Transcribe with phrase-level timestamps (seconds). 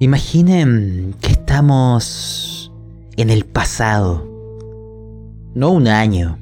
[0.00, 2.72] Imaginen que estamos
[3.16, 4.24] en el pasado.
[5.56, 6.38] No un año,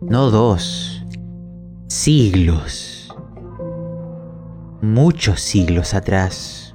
[0.00, 1.04] no dos,
[1.88, 3.14] siglos.
[4.80, 6.74] Muchos siglos atrás.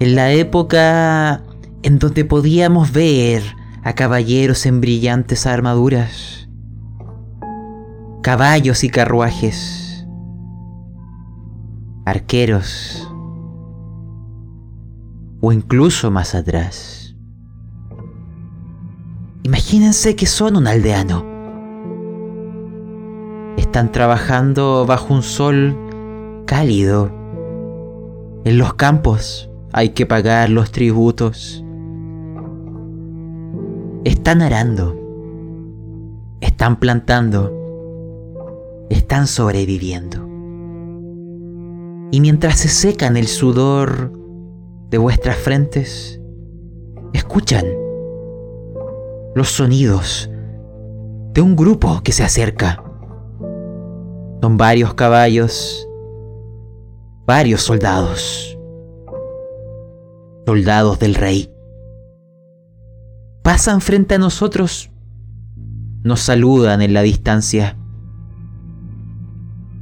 [0.00, 1.42] En la época
[1.82, 3.42] en donde podíamos ver
[3.82, 6.48] a caballeros en brillantes armaduras,
[8.22, 10.06] caballos y carruajes,
[12.06, 13.03] arqueros,
[15.46, 17.14] o incluso más atrás.
[19.42, 21.26] Imagínense que son un aldeano.
[23.58, 25.76] Están trabajando bajo un sol
[26.46, 27.12] cálido.
[28.46, 31.62] En los campos hay que pagar los tributos.
[34.04, 34.98] Están arando.
[36.40, 37.52] Están plantando.
[38.88, 40.26] Están sobreviviendo.
[42.12, 44.23] Y mientras se secan el sudor
[44.90, 46.20] de vuestras frentes,
[47.12, 47.64] escuchan
[49.34, 50.30] los sonidos
[51.32, 52.82] de un grupo que se acerca.
[54.40, 55.88] Son varios caballos,
[57.26, 58.58] varios soldados,
[60.46, 61.50] soldados del rey.
[63.42, 64.90] Pasan frente a nosotros,
[66.02, 67.76] nos saludan en la distancia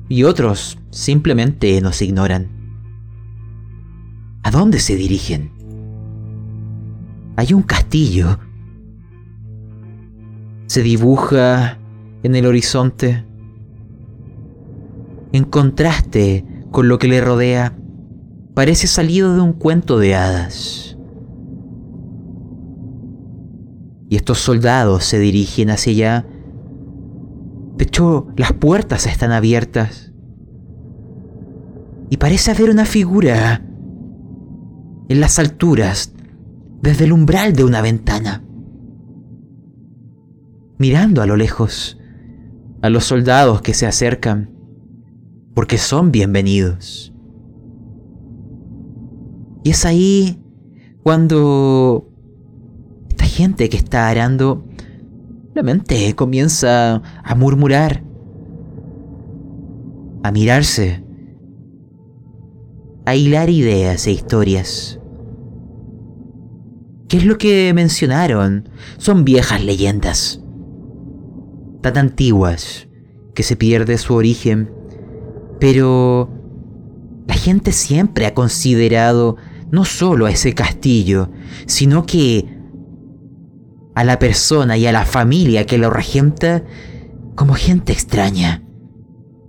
[0.08, 2.61] y otros simplemente nos ignoran.
[4.42, 5.52] ¿A dónde se dirigen?
[7.36, 8.38] Hay un castillo.
[10.66, 11.78] Se dibuja
[12.22, 13.24] en el horizonte.
[15.32, 17.76] En contraste con lo que le rodea,
[18.54, 20.96] parece salido de un cuento de hadas.
[24.08, 26.26] Y estos soldados se dirigen hacia allá.
[27.76, 30.12] De hecho, las puertas están abiertas.
[32.10, 33.62] Y parece haber una figura
[35.12, 36.14] en las alturas,
[36.80, 38.42] desde el umbral de una ventana,
[40.78, 41.98] mirando a lo lejos
[42.80, 44.50] a los soldados que se acercan,
[45.54, 47.12] porque son bienvenidos.
[49.62, 50.42] Y es ahí
[51.02, 52.08] cuando
[53.10, 54.64] esta gente que está arando
[55.52, 58.02] la mente comienza a murmurar,
[60.22, 61.04] a mirarse,
[63.04, 64.98] a hilar ideas e historias.
[67.12, 68.70] ¿Qué es lo que mencionaron?
[68.96, 70.40] Son viejas leyendas.
[71.82, 72.88] Tan antiguas
[73.34, 74.72] que se pierde su origen.
[75.60, 76.30] Pero
[77.28, 79.36] la gente siempre ha considerado
[79.70, 81.30] no solo a ese castillo,
[81.66, 82.48] sino que
[83.94, 86.64] a la persona y a la familia que lo regenta
[87.34, 88.64] como gente extraña,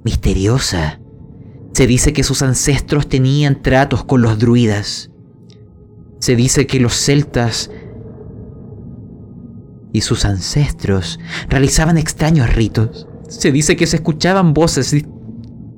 [0.04, 1.00] misteriosa.
[1.72, 5.13] Se dice que sus ancestros tenían tratos con los druidas
[6.24, 7.70] se dice que los celtas
[9.92, 11.20] y sus ancestros
[11.50, 13.10] realizaban extraños ritos.
[13.28, 14.96] Se dice que se escuchaban voces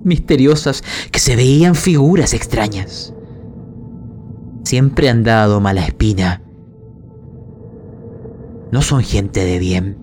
[0.04, 3.12] misteriosas, que se veían figuras extrañas.
[4.64, 6.44] Siempre han dado mala espina.
[8.72, 9.98] No son gente de bien.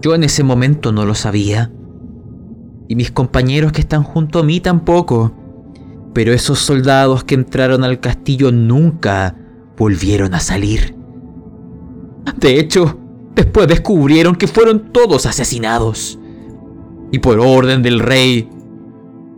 [0.00, 1.70] Yo en ese momento no lo sabía.
[2.88, 5.45] Y mis compañeros que están junto a mí tampoco.
[6.16, 9.36] Pero esos soldados que entraron al castillo nunca
[9.76, 10.94] volvieron a salir.
[12.38, 12.98] De hecho,
[13.34, 16.18] después descubrieron que fueron todos asesinados.
[17.12, 18.48] Y por orden del rey,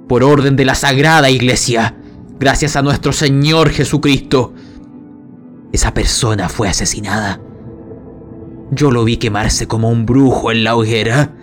[0.07, 1.97] por orden de la sagrada iglesia,
[2.39, 4.55] gracias a nuestro Señor Jesucristo,
[5.73, 7.41] esa persona fue asesinada.
[8.71, 11.35] Yo lo vi quemarse como un brujo en la hoguera.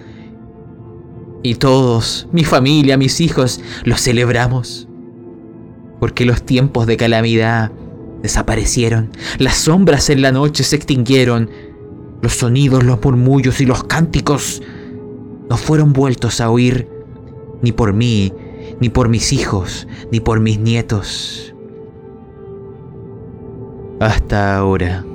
[1.44, 4.88] Y todos, mi familia, mis hijos, lo celebramos
[6.00, 7.72] porque los tiempos de calamidad
[8.22, 11.50] desaparecieron, las sombras en la noche se extinguieron,
[12.22, 14.61] los sonidos, los murmullos y los cánticos
[15.50, 16.89] no fueron vueltos a oír
[17.61, 18.34] ni por mí,
[18.79, 21.53] ni por mis hijos, ni por mis nietos.
[23.99, 25.05] Hasta ahora.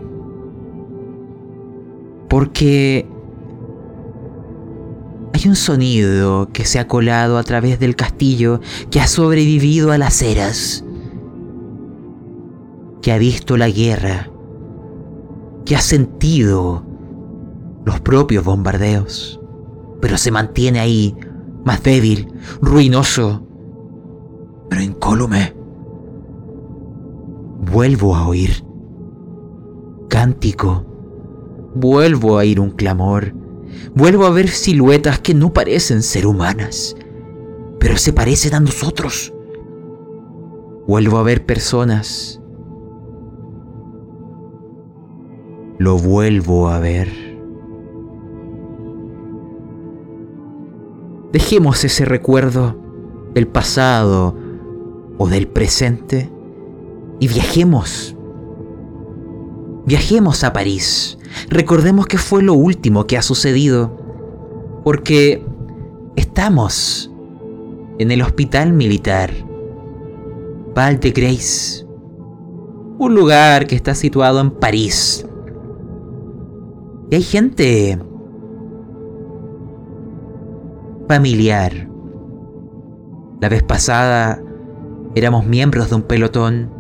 [2.29, 3.07] Porque
[5.33, 8.61] hay un sonido que se ha colado a través del castillo
[8.91, 10.85] que ha sobrevivido a las eras,
[13.01, 14.31] que ha visto la guerra,
[15.65, 16.85] que ha sentido
[17.85, 19.41] los propios bombardeos,
[20.01, 21.17] pero se mantiene ahí,
[21.65, 23.47] más débil, ruinoso,
[24.69, 25.55] pero incólume.
[27.73, 28.65] Vuelvo a oír
[30.09, 30.85] cántico,
[31.75, 33.33] vuelvo a oír un clamor
[33.95, 36.97] vuelvo a ver siluetas que no parecen ser humanas,
[37.79, 39.33] pero se parecen a nosotros.
[40.87, 42.41] Vuelvo a ver personas.
[45.79, 47.09] Lo vuelvo a ver.
[51.33, 52.77] Dejemos ese recuerdo
[53.35, 54.35] del pasado
[55.17, 56.31] o del presente
[57.21, 58.17] y viajemos.
[59.87, 61.19] Viajemos a París.
[61.49, 63.97] Recordemos que fue lo último que ha sucedido.
[64.85, 65.45] Porque
[66.17, 67.11] estamos
[67.99, 69.31] en el hospital militar
[70.75, 71.87] Val de Grace.
[72.99, 75.27] Un lugar que está situado en París.
[77.11, 77.99] Y hay gente
[81.09, 81.89] familiar.
[83.41, 84.43] La vez pasada
[85.15, 86.71] éramos miembros de un pelotón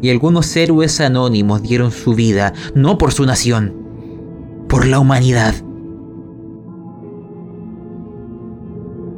[0.00, 3.85] y algunos héroes anónimos dieron su vida, no por su nación,
[4.68, 5.54] por la humanidad.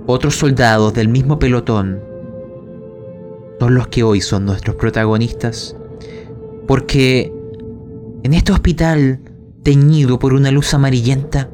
[0.07, 2.01] Otros soldados del mismo pelotón
[3.61, 5.77] son los que hoy son nuestros protagonistas,
[6.67, 7.33] porque
[8.23, 9.21] en este hospital
[9.63, 11.51] teñido por una luz amarillenta,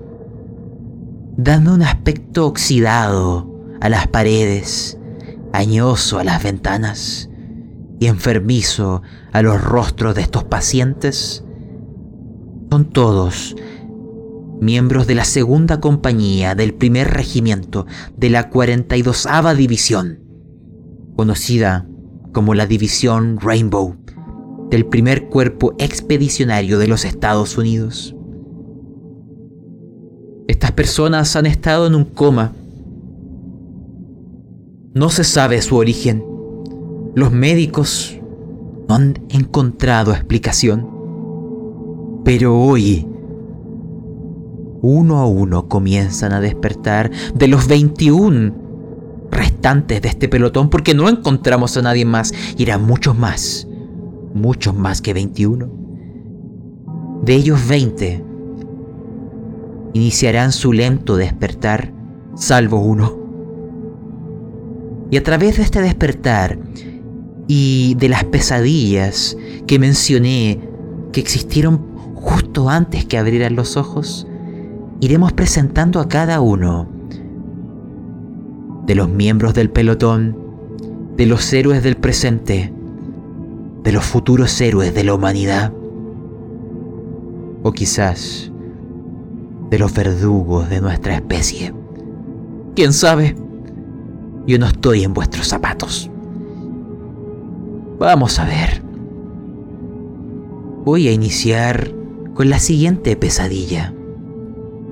[1.36, 3.50] dando un aspecto oxidado
[3.80, 4.98] a las paredes,
[5.52, 7.30] añoso a las ventanas
[7.98, 9.02] y enfermizo
[9.32, 11.44] a los rostros de estos pacientes,
[12.70, 13.56] son todos
[14.64, 20.20] miembros de la segunda compañía del primer regimiento de la 42 División,
[21.16, 21.86] conocida
[22.32, 23.96] como la División Rainbow
[24.70, 28.16] del primer cuerpo expedicionario de los Estados Unidos.
[30.48, 32.52] Estas personas han estado en un coma.
[34.94, 36.24] No se sabe su origen.
[37.14, 38.18] Los médicos
[38.88, 40.90] no han encontrado explicación.
[42.24, 43.06] Pero hoy,
[44.84, 48.54] uno a uno comienzan a despertar de los 21
[49.30, 53.66] restantes de este pelotón porque no encontramos a nadie más y eran muchos más,
[54.34, 55.70] muchos más que 21.
[57.22, 58.22] De ellos 20
[59.94, 61.92] iniciarán su lento despertar,
[62.34, 63.16] salvo uno.
[65.10, 66.58] Y a través de este despertar
[67.46, 70.60] y de las pesadillas que mencioné
[71.12, 71.78] que existieron
[72.16, 74.26] justo antes que abrieran los ojos,
[75.04, 76.88] iremos presentando a cada uno
[78.86, 80.36] de los miembros del pelotón,
[81.16, 82.72] de los héroes del presente,
[83.82, 85.72] de los futuros héroes de la humanidad,
[87.62, 88.50] o quizás
[89.70, 91.74] de los verdugos de nuestra especie.
[92.74, 93.36] ¿Quién sabe?
[94.46, 96.10] Yo no estoy en vuestros zapatos.
[97.98, 98.82] Vamos a ver.
[100.84, 101.92] Voy a iniciar
[102.34, 103.94] con la siguiente pesadilla,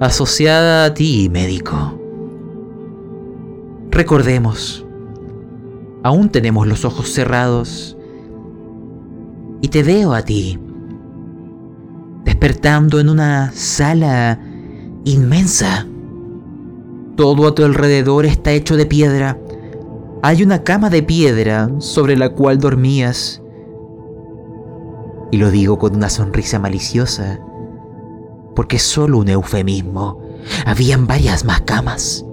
[0.03, 1.99] asociada a ti, médico.
[3.91, 4.85] Recordemos,
[6.03, 7.97] aún tenemos los ojos cerrados
[9.61, 10.59] y te veo a ti,
[12.25, 14.41] despertando en una sala
[15.05, 15.87] inmensa.
[17.17, 19.39] Todo a tu alrededor está hecho de piedra.
[20.23, 23.41] Hay una cama de piedra sobre la cual dormías.
[25.31, 27.39] Y lo digo con una sonrisa maliciosa,
[28.55, 30.21] porque solo un eufemismo.
[30.67, 32.25] Habían varias más camas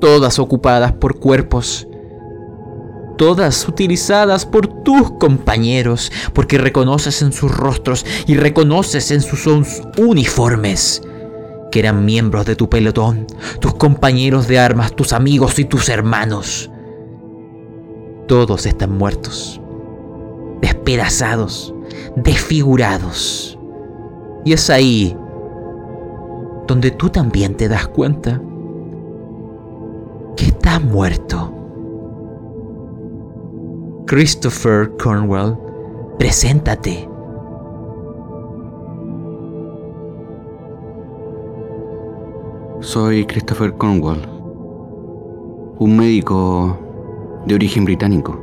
[0.00, 1.86] todas ocupadas por cuerpos,
[3.16, 9.46] todas utilizadas por tus compañeros, porque reconoces en sus rostros y reconoces en sus
[9.98, 11.02] uniformes
[11.70, 13.26] que eran miembros de tu pelotón,
[13.60, 16.68] tus compañeros de armas, tus amigos y tus hermanos.
[18.26, 19.60] Todos están muertos,
[20.60, 21.72] despedazados,
[22.16, 23.56] desfigurados.
[24.44, 25.16] Y es ahí
[26.70, 28.40] donde tú también te das cuenta
[30.36, 31.52] que está muerto.
[34.06, 35.56] Christopher Cornwell,
[36.16, 37.08] preséntate.
[42.78, 44.20] Soy Christopher Cornwell,
[45.80, 46.78] un médico
[47.46, 48.38] de origen británico.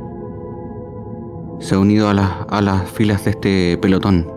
[1.60, 4.30] Se ha unido a, a las filas de este pelotón,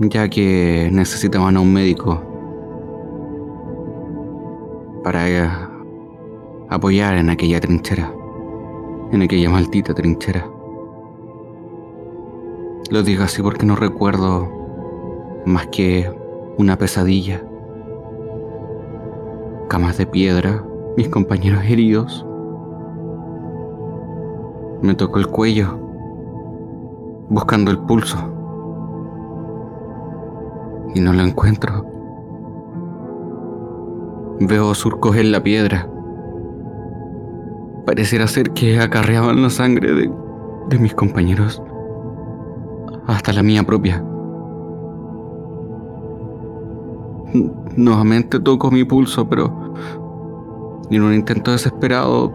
[0.00, 2.22] ya que necesitaban a un médico
[5.04, 5.48] para eh,
[6.70, 8.10] apoyar en aquella trinchera,
[9.12, 10.46] en aquella maldita trinchera.
[12.90, 14.48] Lo digo así porque no recuerdo
[15.44, 16.10] más que
[16.56, 17.42] una pesadilla.
[19.68, 20.64] Camas de piedra,
[20.96, 22.26] mis compañeros heridos.
[24.82, 25.78] Me tocó el cuello,
[27.28, 28.39] buscando el pulso.
[30.94, 31.86] Y no lo encuentro.
[34.40, 35.88] Veo surcos en la piedra.
[37.86, 40.10] pareciera ser que acarreaban la sangre de,
[40.68, 41.62] de mis compañeros,
[43.06, 44.04] hasta la mía propia.
[47.76, 49.74] Nuevamente toco mi pulso, pero
[50.90, 52.32] en un intento desesperado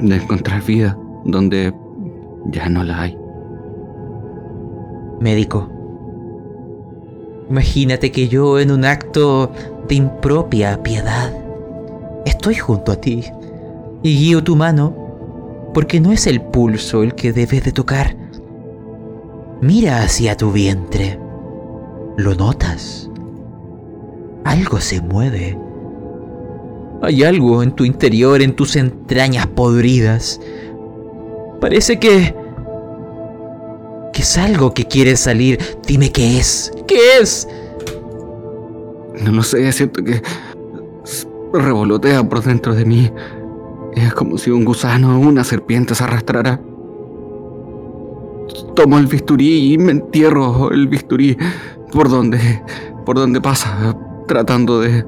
[0.00, 1.74] de encontrar vida donde
[2.46, 3.18] ya no la hay.
[5.20, 5.68] Médico,
[7.50, 9.52] imagínate que yo en un acto
[9.88, 11.32] de impropia piedad
[12.24, 13.24] estoy junto a ti
[14.02, 14.94] y guío tu mano
[15.74, 18.16] porque no es el pulso el que debes de tocar.
[19.60, 21.18] Mira hacia tu vientre.
[22.16, 23.10] ¿Lo notas?
[24.44, 25.58] Algo se mueve.
[27.02, 30.40] Hay algo en tu interior, en tus entrañas podridas.
[31.60, 32.39] Parece que...
[34.12, 35.58] que es algo que quiere salir.
[35.86, 36.72] Dime qué es.
[36.86, 37.48] ¿Qué es?
[39.22, 40.22] No lo sé, siento que
[41.52, 43.10] revolotea por dentro de mí.
[43.94, 46.60] Es como si un gusano o una serpiente se arrastrara.
[48.74, 51.36] Tomo el bisturí y me entierro el bisturí
[51.92, 52.62] por donde,
[53.04, 55.04] por donde pasa, tratando de,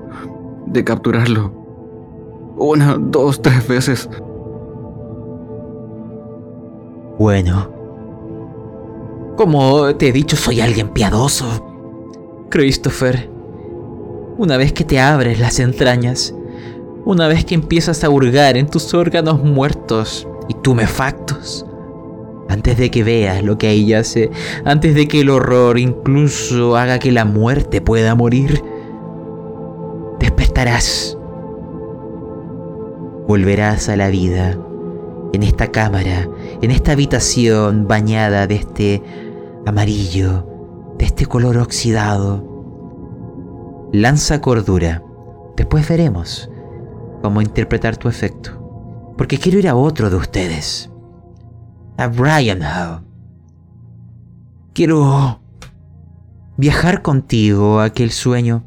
[0.67, 1.53] de capturarlo.
[2.57, 4.09] Una, dos, tres veces.
[7.19, 7.72] Bueno.
[9.37, 11.47] Como te he dicho, soy alguien piadoso.
[12.51, 13.31] Christopher,
[14.37, 16.35] una vez que te abres las entrañas,
[17.05, 21.65] una vez que empiezas a hurgar en tus órganos muertos y tumefactos,
[22.49, 24.31] antes de que veas lo que ahí yace,
[24.67, 28.63] antes de que el horror incluso haga que la muerte pueda morir,
[30.21, 31.17] despertarás.
[33.27, 34.59] Volverás a la vida
[35.33, 36.29] en esta cámara,
[36.61, 39.03] en esta habitación bañada de este
[39.67, 40.47] amarillo,
[40.99, 42.49] de este color oxidado.
[43.93, 45.03] Lanza cordura.
[45.57, 46.51] Después veremos
[47.23, 49.15] cómo interpretar tu efecto.
[49.17, 50.91] Porque quiero ir a otro de ustedes.
[51.97, 53.03] A Brian Howe.
[54.73, 55.41] Quiero
[56.57, 58.65] viajar contigo a aquel sueño,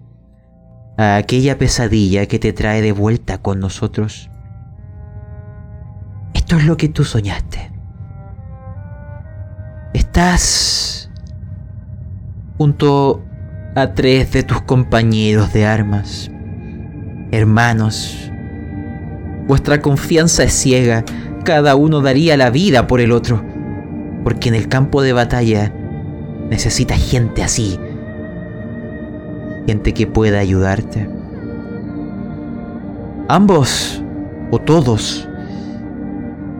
[0.97, 4.29] a aquella pesadilla que te trae de vuelta con nosotros.
[6.45, 7.71] Esto es lo que tú soñaste.
[9.95, 11.09] Estás
[12.59, 13.25] junto
[13.75, 16.29] a tres de tus compañeros de armas,
[17.31, 18.29] hermanos.
[19.47, 21.03] Vuestra confianza es ciega,
[21.45, 23.43] cada uno daría la vida por el otro,
[24.23, 25.73] porque en el campo de batalla
[26.47, 27.79] necesitas gente así,
[29.65, 31.09] gente que pueda ayudarte.
[33.29, 34.03] Ambos,
[34.51, 35.27] o todos,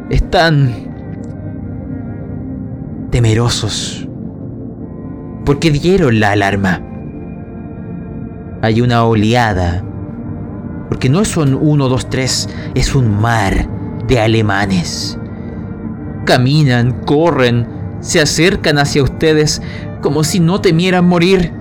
[0.10, 0.74] están
[3.12, 4.08] temerosos,
[5.46, 6.82] porque dieron la alarma.
[8.62, 9.84] Hay una oleada,
[10.90, 13.70] porque no son uno, dos, tres, es un mar
[14.08, 15.18] de alemanes.
[16.26, 17.68] Caminan, corren,
[18.00, 19.62] se acercan hacia ustedes
[20.02, 21.52] como si no temieran morir,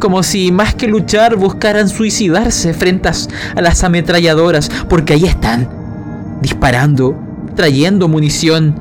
[0.00, 5.68] como si más que luchar buscaran suicidarse frente a las ametralladoras, porque ahí están,
[6.40, 7.27] disparando,
[7.58, 8.80] trayendo munición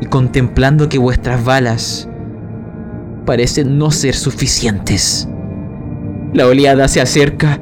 [0.00, 2.08] y contemplando que vuestras balas
[3.24, 5.28] parecen no ser suficientes.
[6.32, 7.60] La oleada se acerca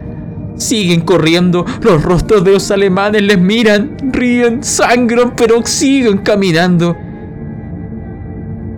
[0.58, 6.94] Siguen corriendo, los rostros de los alemanes les miran, ríen, sangran, pero siguen caminando.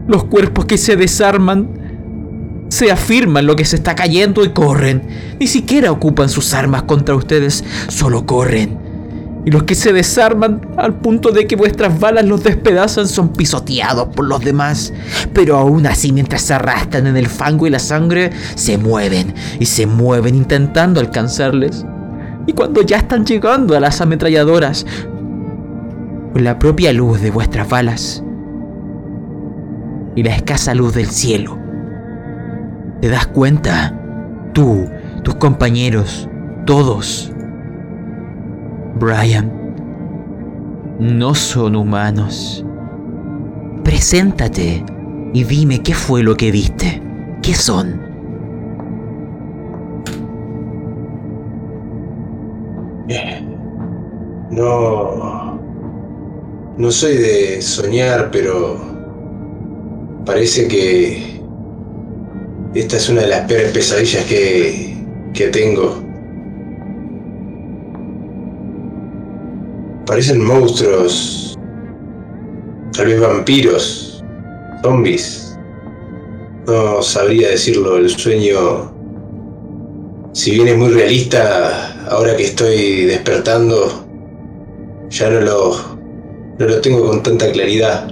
[0.06, 5.02] Los cuerpos que se desarman se afirman lo que se está cayendo y corren.
[5.38, 8.85] Ni siquiera ocupan sus armas contra ustedes, solo corren
[9.46, 14.08] y los que se desarman al punto de que vuestras balas los despedazan son pisoteados
[14.08, 14.92] por los demás.
[15.32, 19.66] Pero aún así, mientras se arrastran en el fango y la sangre, se mueven y
[19.66, 21.86] se mueven intentando alcanzarles.
[22.48, 24.84] Y cuando ya están llegando a las ametralladoras,
[26.32, 28.24] con la propia luz de vuestras balas
[30.16, 31.56] y la escasa luz del cielo,
[33.00, 33.96] te das cuenta,
[34.52, 34.88] tú,
[35.22, 36.28] tus compañeros,
[36.66, 37.30] todos,
[38.98, 39.74] Brian,
[40.98, 42.64] no son humanos.
[43.84, 44.84] Preséntate
[45.32, 47.02] y dime qué fue lo que viste.
[47.42, 48.06] ¿Qué son?
[54.56, 55.60] No.
[56.78, 58.78] No soy de soñar, pero.
[60.24, 61.40] Parece que.
[62.74, 64.96] Esta es una de las peores pesadillas que.
[65.34, 66.05] que tengo.
[70.06, 71.58] Parecen monstruos.
[72.96, 74.24] Tal vez vampiros.
[74.82, 75.58] Zombies.
[76.68, 77.96] No sabría decirlo.
[77.96, 78.92] El sueño.
[80.32, 84.06] Si bien es muy realista, ahora que estoy despertando,
[85.10, 85.76] ya no lo,
[86.58, 88.08] no lo tengo con tanta claridad.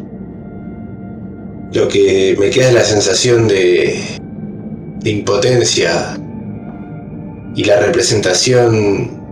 [1.72, 4.00] Lo que me queda es la sensación de,
[5.00, 6.18] de impotencia
[7.54, 9.22] y la representación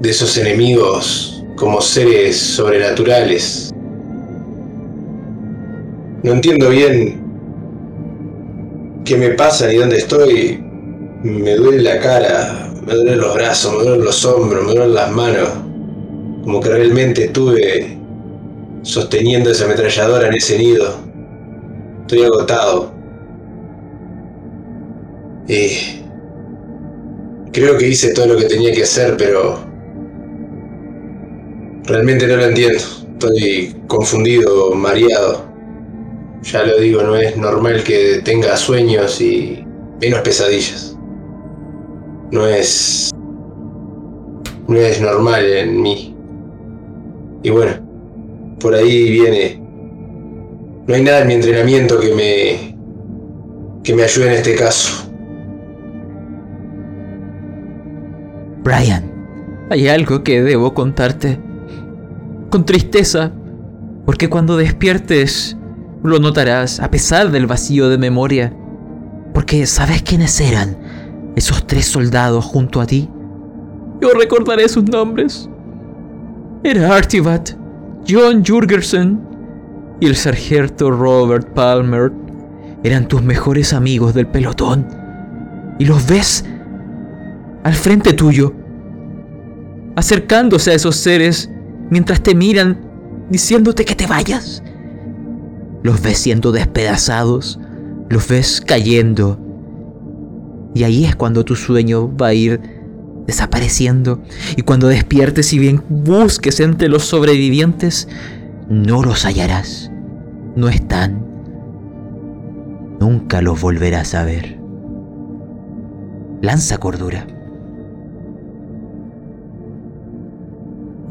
[0.00, 3.70] de esos enemigos como seres sobrenaturales.
[6.22, 7.22] No entiendo bien
[9.04, 10.60] qué me pasa ni dónde estoy.
[11.22, 15.10] Me duele la cara, me duelen los brazos, me duelen los hombros, me duelen las
[15.10, 15.48] manos.
[16.42, 17.98] Como que realmente estuve
[18.82, 20.94] sosteniendo esa ametralladora en ese nido.
[22.02, 22.92] Estoy agotado.
[25.48, 26.00] Y
[27.52, 29.73] creo que hice todo lo que tenía que hacer, pero
[31.86, 32.78] realmente no lo entiendo.
[33.12, 35.44] Estoy confundido, mareado.
[36.42, 39.64] Ya lo digo, no es normal que tenga sueños y
[40.00, 40.96] menos pesadillas.
[42.30, 43.10] No es...
[44.66, 46.16] No es normal en mí.
[47.42, 47.72] Y bueno,
[48.60, 49.60] por ahí viene...
[50.86, 52.76] No hay nada en mi entrenamiento que me...
[53.82, 55.10] que me ayude en este caso.
[58.62, 59.10] Brian,
[59.70, 61.38] hay algo que debo contarte.
[62.54, 63.32] Con tristeza,
[64.06, 65.56] porque cuando despiertes
[66.04, 68.56] lo notarás a pesar del vacío de memoria.
[69.32, 70.76] Porque ¿sabes quiénes eran
[71.34, 73.10] esos tres soldados junto a ti?
[74.00, 75.50] Yo recordaré sus nombres.
[76.62, 77.50] Era Artibat,
[78.08, 79.20] John Jurgerson
[79.98, 82.12] y el sargento Robert Palmer.
[82.84, 84.86] Eran tus mejores amigos del pelotón.
[85.80, 86.44] Y los ves
[87.64, 88.54] al frente tuyo,
[89.96, 91.50] acercándose a esos seres
[91.90, 92.80] mientras te miran
[93.30, 94.62] diciéndote que te vayas.
[95.82, 97.58] Los ves siendo despedazados,
[98.08, 99.38] los ves cayendo.
[100.74, 102.60] Y ahí es cuando tu sueño va a ir
[103.26, 104.22] desapareciendo.
[104.56, 108.08] Y cuando despiertes y bien busques entre los sobrevivientes,
[108.68, 109.90] no los hallarás.
[110.56, 111.24] No están.
[113.00, 114.58] Nunca los volverás a ver.
[116.40, 117.26] Lanza cordura.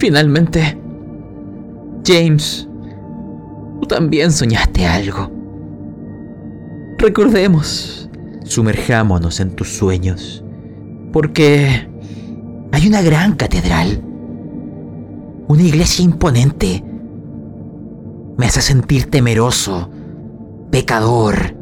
[0.03, 0.77] Finalmente,
[2.05, 2.67] James,
[3.79, 5.31] tú también soñaste algo.
[6.97, 8.09] Recordemos,
[8.43, 10.43] sumerjámonos en tus sueños,
[11.13, 11.89] porque
[12.73, 14.03] hay una gran catedral,
[15.47, 16.83] una iglesia imponente.
[18.37, 19.89] Me hace sentir temeroso,
[20.69, 21.55] pecador,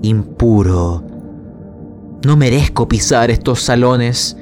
[0.00, 1.04] impuro.
[2.24, 4.38] No merezco pisar estos salones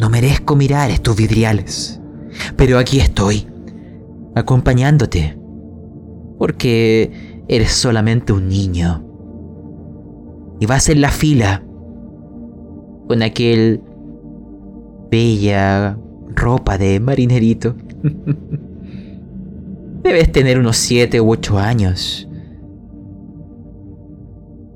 [0.00, 2.00] no merezco mirar estos vidriales,
[2.56, 3.46] pero aquí estoy,
[4.34, 5.38] acompañándote,
[6.38, 9.02] porque eres solamente un niño.
[10.60, 11.62] Y vas en la fila
[13.08, 13.82] con aquel
[15.10, 15.98] bella
[16.34, 17.74] ropa de marinerito.
[20.02, 22.28] Debes tener unos siete u ocho años.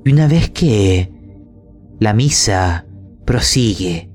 [0.03, 1.11] Y una vez que
[1.99, 2.85] la misa
[3.25, 4.10] prosigue,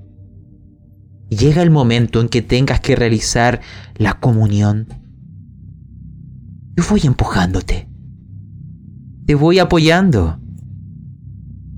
[1.29, 3.61] llega el momento en que tengas que realizar
[3.97, 4.87] la comunión,
[6.77, 7.89] yo voy empujándote.
[9.27, 10.39] Te voy apoyando.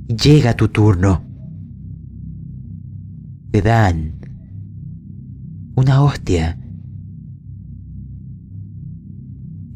[0.09, 1.23] Llega tu turno.
[3.53, 4.19] Te dan
[5.77, 6.59] una hostia.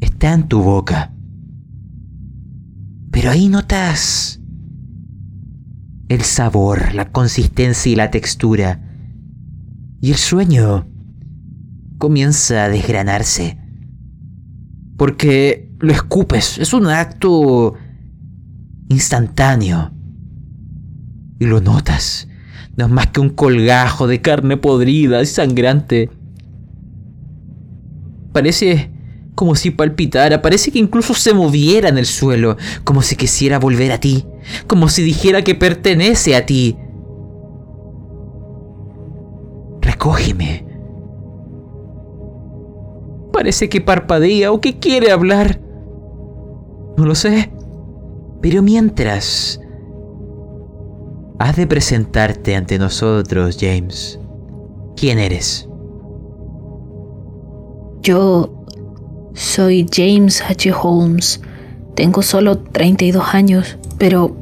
[0.01, 1.13] Está en tu boca.
[3.11, 4.41] Pero ahí notas
[6.09, 8.92] el sabor, la consistencia y la textura
[10.03, 10.85] y el sueño
[11.97, 13.57] comienza a desgranarse.
[14.97, 17.75] Porque lo escupes, es un acto
[18.89, 19.93] instantáneo.
[21.39, 22.27] Y lo notas,
[22.75, 26.09] no es más que un colgajo de carne podrida y sangrante.
[28.33, 28.91] Parece
[29.35, 33.93] como si palpitara, parece que incluso se moviera en el suelo, como si quisiera volver
[33.93, 34.25] a ti,
[34.67, 36.75] como si dijera que pertenece a ti,
[40.03, 40.65] Recógeme.
[43.31, 45.61] Parece que parpadea o que quiere hablar.
[46.97, 47.53] No lo sé.
[48.41, 49.61] Pero mientras...
[51.39, 54.19] Has de presentarte ante nosotros, James.
[54.97, 55.69] ¿Quién eres?
[58.01, 58.65] Yo
[59.33, 60.73] soy James H.
[60.73, 61.39] Holmes.
[61.95, 64.35] Tengo solo 32 años, pero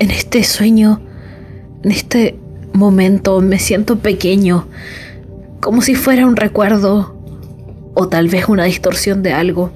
[0.00, 1.00] en este sueño,
[1.84, 2.40] en este
[2.78, 4.66] momento me siento pequeño,
[5.60, 7.16] como si fuera un recuerdo
[7.94, 9.70] o tal vez una distorsión de algo.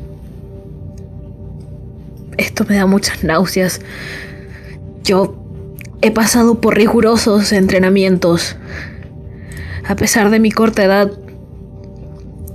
[2.39, 3.81] Esto me da muchas náuseas.
[5.05, 5.37] Yo
[6.01, 8.57] he pasado por rigurosos entrenamientos.
[9.87, 11.11] A pesar de mi corta edad,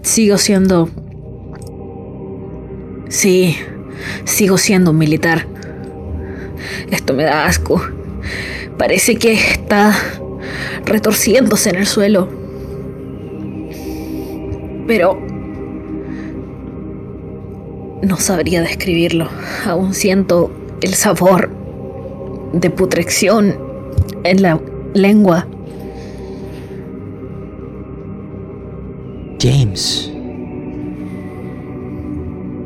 [0.07, 0.89] Sigo siendo...
[3.09, 3.57] Sí,
[4.23, 5.45] sigo siendo un militar.
[6.89, 7.81] Esto me da asco.
[8.77, 9.93] Parece que está
[10.85, 12.27] retorciéndose en el suelo.
[14.87, 15.19] Pero...
[18.01, 19.27] No sabría describirlo.
[19.65, 21.49] Aún siento el sabor
[22.53, 23.57] de putrección
[24.23, 24.59] en la
[24.93, 25.47] lengua.
[29.39, 30.11] James.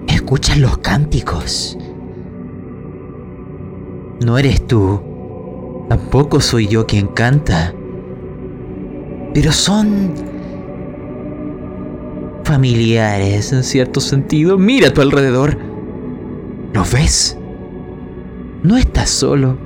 [0.08, 1.78] ¿Escuchas los cánticos?
[4.24, 5.11] No eres tú.
[5.92, 7.74] Tampoco soy yo quien canta.
[9.34, 10.14] Pero son
[12.46, 14.58] familiares en cierto sentido.
[14.58, 15.58] Mira a tu alrededor.
[16.74, 17.38] ¿Los ves?
[18.64, 19.58] No estás solo.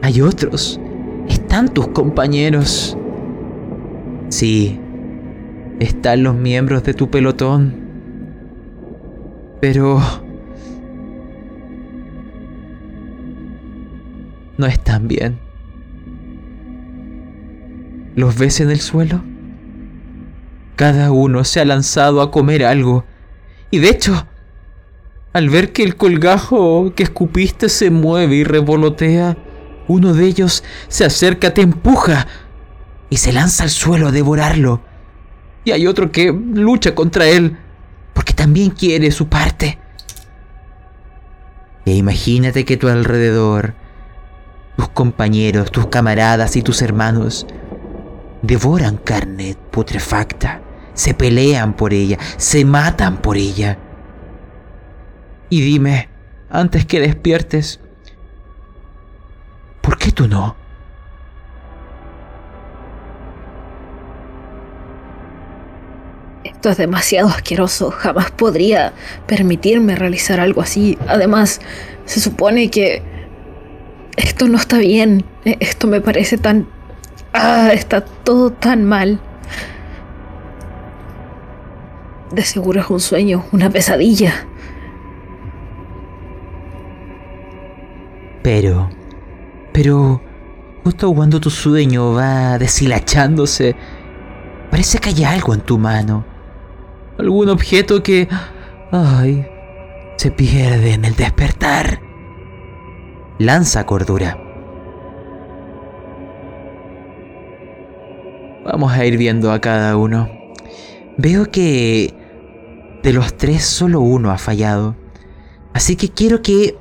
[0.00, 0.80] Hay otros.
[1.26, 2.96] Están tus compañeros.
[4.28, 4.78] Sí,
[5.80, 7.74] están los miembros de tu pelotón.
[9.60, 10.00] Pero...
[14.60, 15.40] No están bien.
[18.14, 19.22] ¿Los ves en el suelo?
[20.76, 23.04] Cada uno se ha lanzado a comer algo.
[23.70, 24.26] Y de hecho,
[25.32, 29.36] al ver que el colgajo que escupiste se mueve y revolotea,
[29.88, 32.26] uno de ellos se acerca, te empuja
[33.08, 34.82] y se lanza al suelo a devorarlo
[35.64, 37.56] y hay otro que lucha contra él
[38.14, 39.78] porque también quiere su parte.
[41.86, 43.74] E imagínate que tu alrededor,
[44.80, 47.46] tus compañeros, tus camaradas y tus hermanos
[48.40, 50.62] devoran carne putrefacta,
[50.94, 53.76] se pelean por ella, se matan por ella.
[55.50, 56.08] Y dime,
[56.48, 57.78] antes que despiertes,
[59.82, 60.56] ¿por qué tú no?
[66.42, 67.90] Esto es demasiado asqueroso.
[67.90, 68.94] Jamás podría
[69.26, 70.96] permitirme realizar algo así.
[71.06, 71.60] Además,
[72.06, 73.19] se supone que
[74.20, 75.24] esto no está bien.
[75.44, 76.66] E-, esto me parece tan...
[77.32, 79.20] Ah, está todo tan mal.
[82.32, 84.46] De seguro es un sueño, una pesadilla.
[88.42, 88.90] Pero...
[89.72, 90.22] Pero...
[90.82, 93.76] Justo cuando tu sueño va deshilachándose,
[94.70, 96.24] parece que hay algo en tu mano
[97.20, 98.28] algún objeto que...
[98.90, 99.46] Ay,
[100.16, 102.00] se pierde en el despertar.
[103.40, 104.38] Lanza cordura.
[108.66, 110.28] Vamos a ir viendo a cada uno.
[111.16, 112.12] Veo que
[113.02, 114.94] de los tres solo uno ha fallado.
[115.72, 116.76] Así que quiero que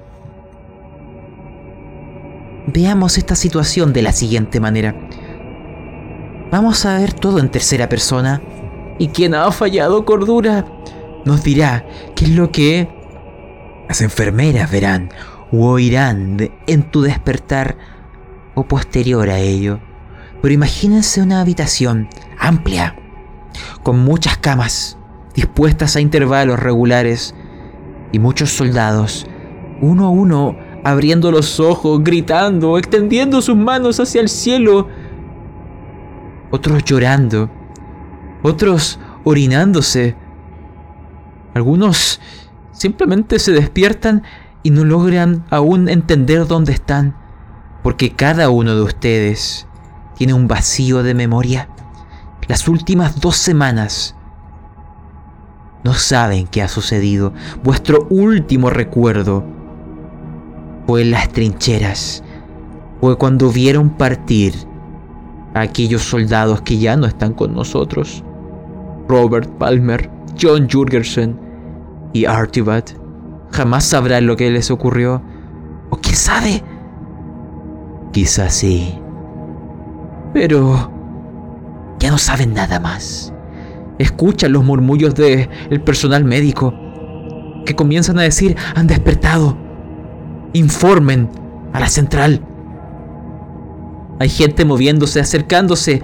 [2.68, 4.96] veamos esta situación de la siguiente manera.
[6.52, 8.42] Vamos a ver todo en tercera persona
[8.98, 10.66] y quien ha fallado cordura
[11.24, 12.90] nos dirá qué es lo que
[13.88, 15.10] las enfermeras verán
[15.52, 17.78] o oirán en tu despertar
[18.56, 19.80] o posterior a ello.
[20.42, 22.08] Pero imagínense una habitación
[22.40, 22.96] amplia,
[23.84, 24.98] con muchas camas,
[25.34, 27.36] dispuestas a intervalos regulares,
[28.12, 29.28] y muchos soldados,
[29.82, 34.88] uno a uno, abriendo los ojos, gritando, extendiendo sus manos hacia el cielo,
[36.52, 37.50] otros llorando,
[38.42, 40.16] otros orinándose.
[41.54, 42.20] Algunos
[42.72, 44.24] simplemente se despiertan
[44.64, 47.16] y no logran aún entender dónde están,
[47.84, 49.68] porque cada uno de ustedes
[50.16, 51.70] tiene un vacío de memoria.
[52.48, 54.16] Las últimas dos semanas
[55.84, 57.34] no saben qué ha sucedido.
[57.64, 59.46] Vuestro último recuerdo
[60.86, 62.24] fue en las trincheras,
[63.00, 64.54] fue cuando vieron partir
[65.54, 68.24] a aquellos soldados que ya no están con nosotros.
[69.08, 71.40] Robert Palmer, John Jurgensen
[72.14, 72.99] y Artibat
[73.52, 75.22] jamás sabrán lo que les ocurrió.
[75.90, 76.64] ¿O quién sabe?
[78.12, 79.00] Quizás sí.
[80.34, 80.92] Pero
[82.00, 83.34] ya no saben nada más.
[83.98, 86.74] Escuchan los murmullos del el personal médico
[87.66, 89.58] que comienzan a decir, han despertado.
[90.54, 91.30] Informen
[91.74, 92.42] a la central.
[94.20, 96.02] Hay gente moviéndose, acercándose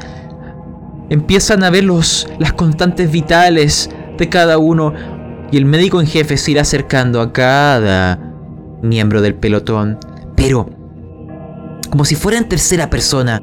[1.09, 4.93] Empiezan a ver los, las constantes vitales de cada uno
[5.55, 8.19] y el médico en jefe se irá acercando a cada
[8.83, 9.97] miembro del pelotón,
[10.35, 10.69] pero
[11.89, 13.41] como si fuera en tercera persona,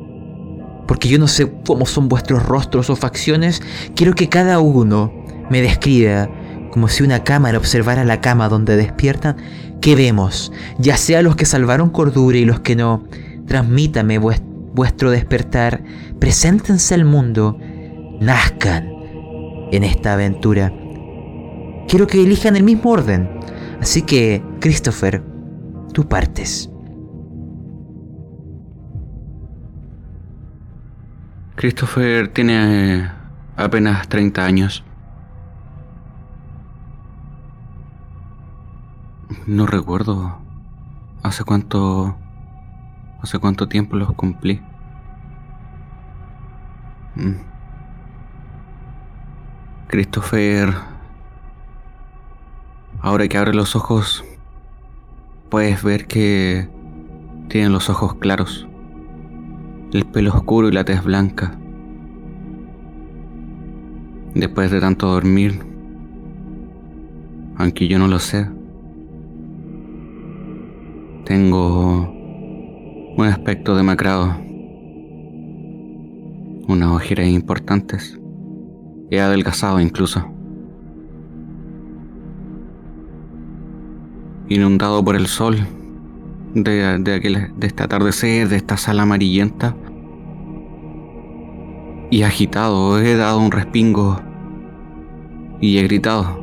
[0.87, 3.63] porque yo no sé cómo son vuestros rostros o facciones,
[3.97, 5.11] quiero que cada uno
[5.49, 6.29] me describa
[6.71, 9.39] como si una cámara observara la cama donde despiertan,
[9.81, 10.53] ¿qué vemos?
[10.77, 13.05] Ya sea los que salvaron cordura y los que no,
[13.47, 15.83] transmítame vuestro despertar,
[16.19, 17.59] preséntense al mundo,
[18.21, 18.91] nazcan
[19.73, 20.75] en esta aventura.
[21.89, 23.29] Quiero que elijan el mismo orden.
[23.81, 25.23] Así que, Christopher,
[25.93, 26.71] tú partes.
[31.57, 33.11] Christopher tiene eh,
[33.57, 34.85] apenas 30 años.
[39.47, 40.39] No recuerdo
[41.23, 42.17] hace cuánto
[43.23, 44.61] hace cuánto tiempo los cumplí.
[47.15, 47.35] Mm.
[49.87, 50.75] Christopher,
[53.13, 54.25] ahora que abre los ojos,
[55.51, 56.67] puedes ver que
[57.51, 58.67] tiene los ojos claros,
[59.93, 61.59] el pelo oscuro y la tez blanca.
[64.35, 65.61] Después de tanto dormir,
[67.57, 68.49] aunque yo no lo sé,
[71.27, 72.11] tengo
[73.19, 74.35] un aspecto demacrado,
[76.67, 78.19] unas ojeras importantes,
[79.11, 80.32] he adelgazado incluso.
[84.53, 85.57] Inundado por el sol
[86.53, 89.75] de, de, aquel, de este atardecer, de esta sala amarillenta,
[92.11, 94.21] y agitado he dado un respingo
[95.59, 96.39] y he gritado.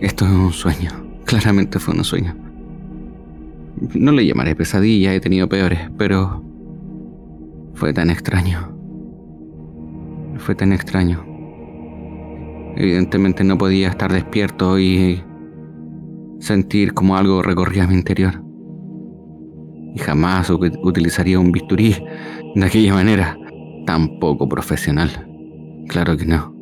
[0.00, 0.88] Esto es un sueño.
[1.26, 2.34] Claramente fue un sueño.
[3.92, 6.42] No le llamaré pesadilla, he tenido peores, pero
[7.74, 8.74] fue tan extraño.
[10.38, 11.35] Fue tan extraño.
[12.76, 15.22] Evidentemente no podía estar despierto y
[16.40, 18.42] sentir como algo recorría mi interior.
[19.94, 21.96] Y jamás utilizaría un bisturí
[22.54, 23.38] de aquella manera,
[23.86, 25.26] tan poco profesional.
[25.88, 26.54] Claro que no.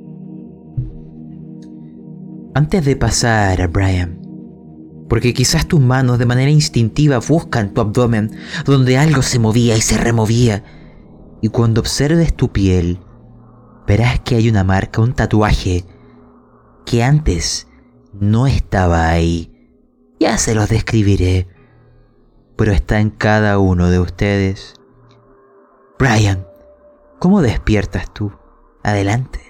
[2.55, 4.21] Antes de pasar Brian,
[5.09, 8.31] porque quizás tus manos de manera instintiva buscan tu abdomen,
[8.65, 10.63] donde algo se movía y se removía,
[11.43, 13.01] y cuando observes tu piel,
[13.87, 15.85] verás que hay una marca, un tatuaje,
[16.85, 17.67] que antes
[18.13, 19.51] no estaba ahí.
[20.21, 21.49] Ya se los describiré,
[22.57, 24.75] pero está en cada uno de ustedes.
[25.99, 26.47] Brian,
[27.19, 28.33] ¿cómo despiertas tú?
[28.83, 29.41] Adelante.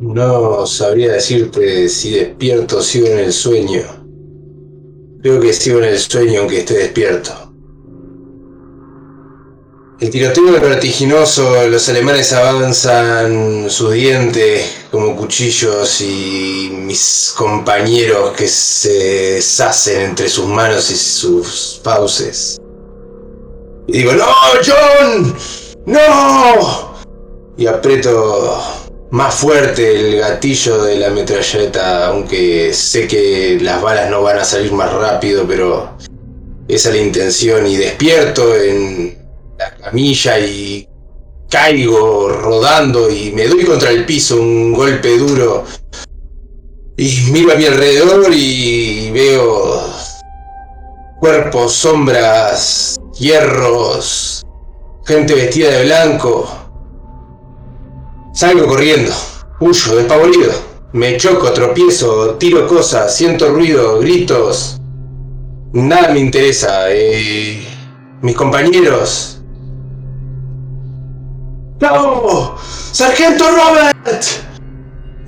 [0.00, 3.82] No sabría decirte si despierto o sigo en el sueño.
[5.22, 7.43] Creo que sigo en el sueño aunque esté despierto.
[10.00, 18.48] El tiroteo es vertiginoso, los alemanes avanzan sus dientes como cuchillos y mis compañeros que
[18.48, 22.60] se deshacen entre sus manos y sus fauces.
[23.86, 24.26] Y digo, ¡No,
[24.66, 25.36] John!
[25.86, 26.94] ¡No!
[27.56, 28.60] Y aprieto
[29.12, 34.44] más fuerte el gatillo de la metralleta, aunque sé que las balas no van a
[34.44, 35.90] salir más rápido, pero
[36.66, 39.23] esa es la intención y despierto en
[39.70, 40.88] la camilla y
[41.48, 45.64] caigo rodando y me doy contra el piso un golpe duro
[46.96, 49.82] y miro a mi alrededor y veo
[51.20, 54.42] cuerpos, sombras, hierros,
[55.04, 56.64] gente vestida de blanco
[58.34, 59.12] Salgo corriendo,
[59.60, 60.50] huyo despavorido.
[60.92, 64.80] Me choco, tropiezo, tiro cosas, siento ruido, gritos.
[65.72, 66.86] Nada me interesa.
[66.88, 67.64] Eh,
[68.22, 69.33] mis compañeros.
[71.84, 72.56] ¡No!
[72.92, 74.24] ¡Sargento Robert!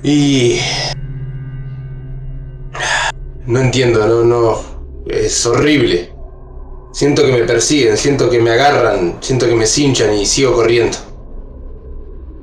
[0.03, 0.59] Y...
[3.45, 4.59] No entiendo, no, no.
[5.07, 6.11] Es horrible.
[6.91, 10.97] Siento que me persiguen, siento que me agarran, siento que me cinchan y sigo corriendo.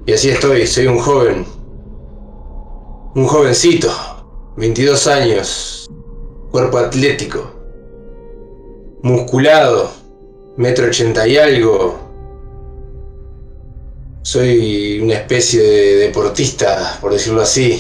[0.07, 1.45] Y así estoy, soy un joven.
[3.17, 3.91] Un jovencito,
[4.57, 5.91] 22 años,
[6.53, 7.51] cuerpo atlético,
[9.03, 9.91] musculado,
[10.57, 12.04] metro ochenta y algo.
[14.25, 17.79] Soy una especie de deportista, por decirlo así.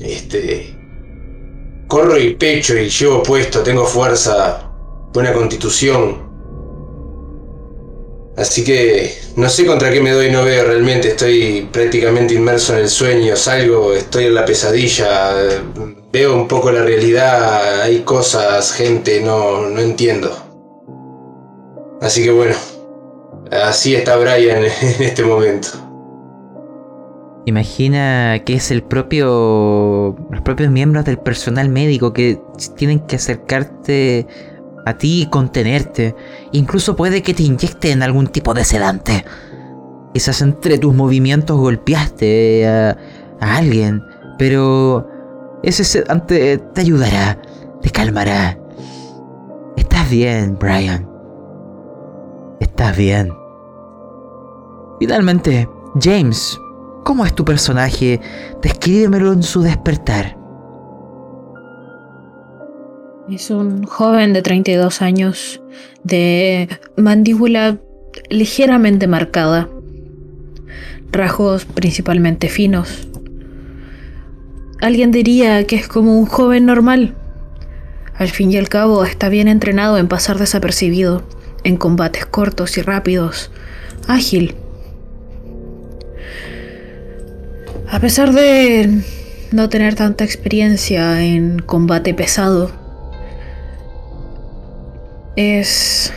[0.00, 0.72] Este.
[1.88, 4.70] Corro y pecho y llevo puesto, tengo fuerza,
[5.12, 6.24] buena constitución.
[8.36, 12.80] Así que no sé contra qué me doy, no veo realmente, estoy prácticamente inmerso en
[12.82, 15.34] el sueño, salgo, estoy en la pesadilla,
[16.12, 20.30] veo un poco la realidad, hay cosas, gente, no, no entiendo.
[22.00, 22.54] Así que bueno,
[23.50, 25.68] así está Brian en este momento.
[27.46, 30.16] Imagina que es el propio.
[30.30, 32.40] los propios miembros del personal médico que
[32.76, 34.26] tienen que acercarte
[34.84, 36.16] a ti y contenerte.
[36.50, 39.24] Incluso puede que te inyecten algún tipo de sedante.
[40.12, 42.96] Quizás entre tus movimientos golpeaste a,
[43.38, 44.02] alguien,
[44.38, 45.06] pero
[45.62, 47.38] ese sedante te ayudará,
[47.80, 48.58] te calmará.
[49.76, 51.15] Estás bien, Brian.
[52.60, 53.32] Estás bien.
[54.98, 55.68] Finalmente,
[56.00, 56.58] James,
[57.04, 58.20] ¿cómo es tu personaje?
[58.62, 60.36] Descríbemelo en su despertar.
[63.30, 65.60] Es un joven de 32 años,
[66.04, 67.78] de mandíbula
[68.30, 69.68] ligeramente marcada,
[71.10, 73.08] rasgos principalmente finos.
[74.80, 77.16] Alguien diría que es como un joven normal.
[78.14, 81.22] Al fin y al cabo está bien entrenado en pasar desapercibido,
[81.66, 83.50] en combates cortos y rápidos,
[84.06, 84.54] ágil.
[87.90, 89.02] A pesar de
[89.50, 92.70] no tener tanta experiencia en combate pesado,
[95.34, 96.12] es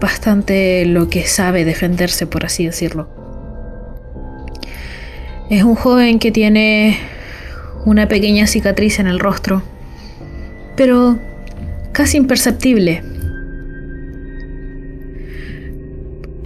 [0.00, 3.08] bastante lo que sabe defenderse, por así decirlo.
[5.48, 6.98] Es un joven que tiene
[7.84, 9.62] una pequeña cicatriz en el rostro,
[10.76, 11.20] pero
[11.92, 13.15] casi imperceptible.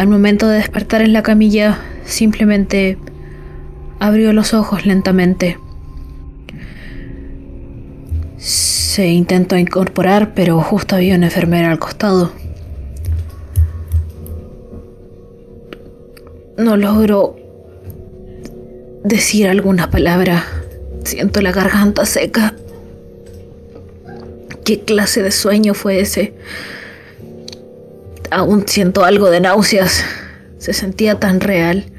[0.00, 2.96] Al momento de despertar en la camilla, simplemente
[3.98, 5.58] abrió los ojos lentamente.
[8.38, 12.32] Se intentó incorporar, pero justo había una enfermera al costado.
[16.56, 17.36] No logro
[19.04, 20.46] decir alguna palabra.
[21.04, 22.54] Siento la garganta seca.
[24.64, 26.32] ¿Qué clase de sueño fue ese?
[28.30, 30.04] Aún siento algo de náuseas.
[30.58, 31.92] Se sentía tan real.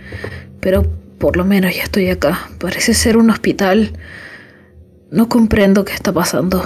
[0.60, 0.84] Pero
[1.17, 2.48] por lo menos ya estoy acá.
[2.60, 3.98] Parece ser un hospital.
[5.12, 6.65] No comprendo qué está pasando.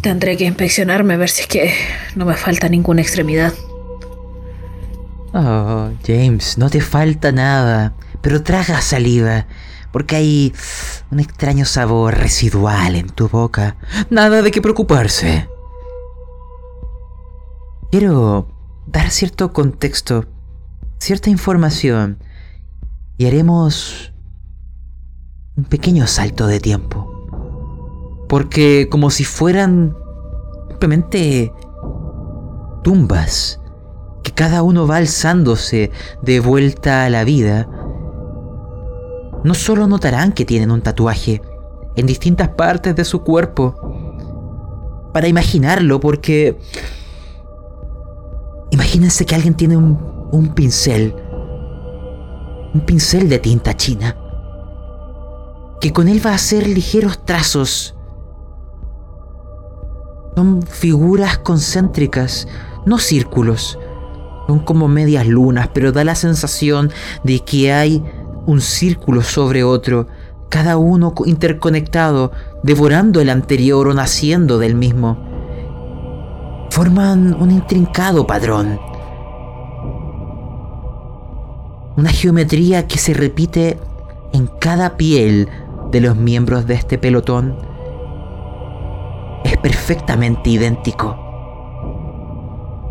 [0.00, 1.74] Tendré que inspeccionarme a ver si es que
[2.16, 3.52] no me falta ninguna extremidad.
[5.32, 9.46] Oh, James, no te falta nada, pero traga saliva,
[9.92, 10.54] porque hay
[11.10, 13.76] un extraño sabor residual en tu boca.
[14.08, 15.48] Nada de qué preocuparse.
[17.90, 18.46] Quiero
[18.86, 20.24] dar cierto contexto,
[20.98, 22.18] cierta información,
[23.18, 24.12] y haremos
[25.56, 27.26] un pequeño salto de tiempo.
[28.28, 29.96] Porque como si fueran
[30.68, 31.52] simplemente
[32.84, 33.60] tumbas,
[34.22, 35.90] que cada uno va alzándose
[36.22, 37.68] de vuelta a la vida,
[39.42, 41.42] no solo notarán que tienen un tatuaje
[41.96, 43.74] en distintas partes de su cuerpo,
[45.12, 46.56] para imaginarlo, porque
[48.80, 49.98] imagínense que alguien tiene un,
[50.32, 51.14] un pincel,
[52.72, 54.16] un pincel de tinta china,
[55.82, 57.94] que con él va a hacer ligeros trazos.
[60.34, 62.48] Son figuras concéntricas,
[62.86, 63.78] no círculos.
[64.46, 66.90] Son como medias lunas, pero da la sensación
[67.22, 68.02] de que hay
[68.46, 70.06] un círculo sobre otro,
[70.48, 75.29] cada uno interconectado, devorando el anterior o naciendo del mismo.
[76.70, 78.80] Forman un intrincado padrón.
[81.96, 83.78] Una geometría que se repite
[84.32, 85.48] en cada piel
[85.90, 87.58] de los miembros de este pelotón.
[89.44, 91.16] Es perfectamente idéntico.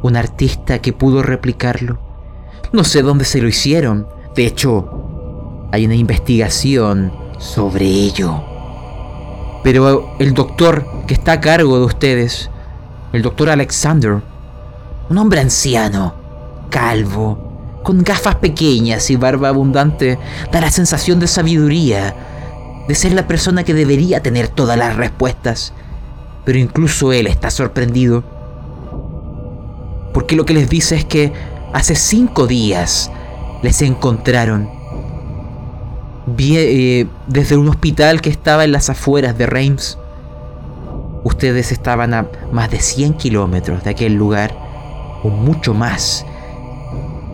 [0.04, 2.00] Un artista que pudo replicarlo.
[2.72, 4.08] No sé dónde se lo hicieron.
[4.36, 8.44] De hecho, hay una investigación sobre ello.
[9.64, 12.50] Pero el doctor que está a cargo de ustedes,
[13.14, 14.22] el doctor Alexander,
[15.10, 16.14] un hombre anciano,
[16.70, 20.20] calvo, con gafas pequeñas y barba abundante,
[20.52, 22.16] da la sensación de sabiduría,
[22.88, 25.74] de ser la persona que debería tener todas las respuestas.
[26.46, 28.24] Pero incluso él está sorprendido.
[30.14, 31.32] Porque lo que les dice es que
[31.74, 33.12] hace cinco días
[33.62, 34.70] les encontraron
[36.38, 39.99] eh, desde un hospital que estaba en las afueras de Reims.
[41.24, 44.56] Ustedes estaban a más de 100 kilómetros de aquel lugar,
[45.24, 46.26] o mucho más.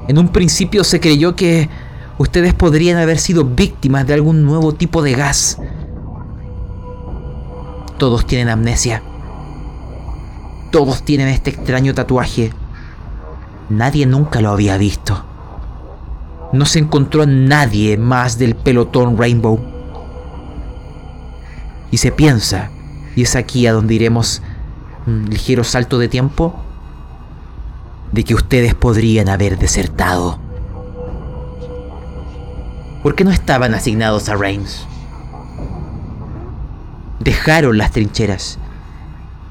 [0.08, 1.70] En un principio se creyó que
[2.18, 5.60] ustedes podrían haber sido víctimas de algún nuevo tipo de gas.
[7.98, 9.02] Todos tienen amnesia.
[10.72, 12.52] Todos tienen este extraño tatuaje.
[13.70, 15.24] Nadie nunca lo había visto.
[16.54, 19.60] No se encontró nadie más del pelotón Rainbow.
[21.92, 22.70] Y se piensa,
[23.16, 24.42] y es aquí a donde iremos
[25.08, 26.56] un ligero salto de tiempo,
[28.12, 30.40] de que ustedes podrían haber desertado.
[33.04, 34.86] ¿Por qué no estaban asignados a Reims?
[37.20, 38.58] Dejaron las trincheras.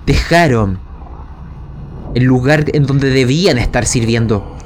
[0.07, 0.79] Dejaron
[2.15, 4.57] el lugar en donde debían estar sirviendo.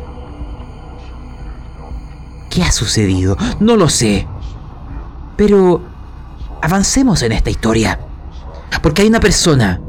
[2.50, 3.36] ¿Qué ha sucedido?
[3.60, 4.26] No lo sé.
[5.36, 5.82] Pero
[6.62, 8.00] avancemos en esta historia.
[8.82, 9.80] Porque hay una persona.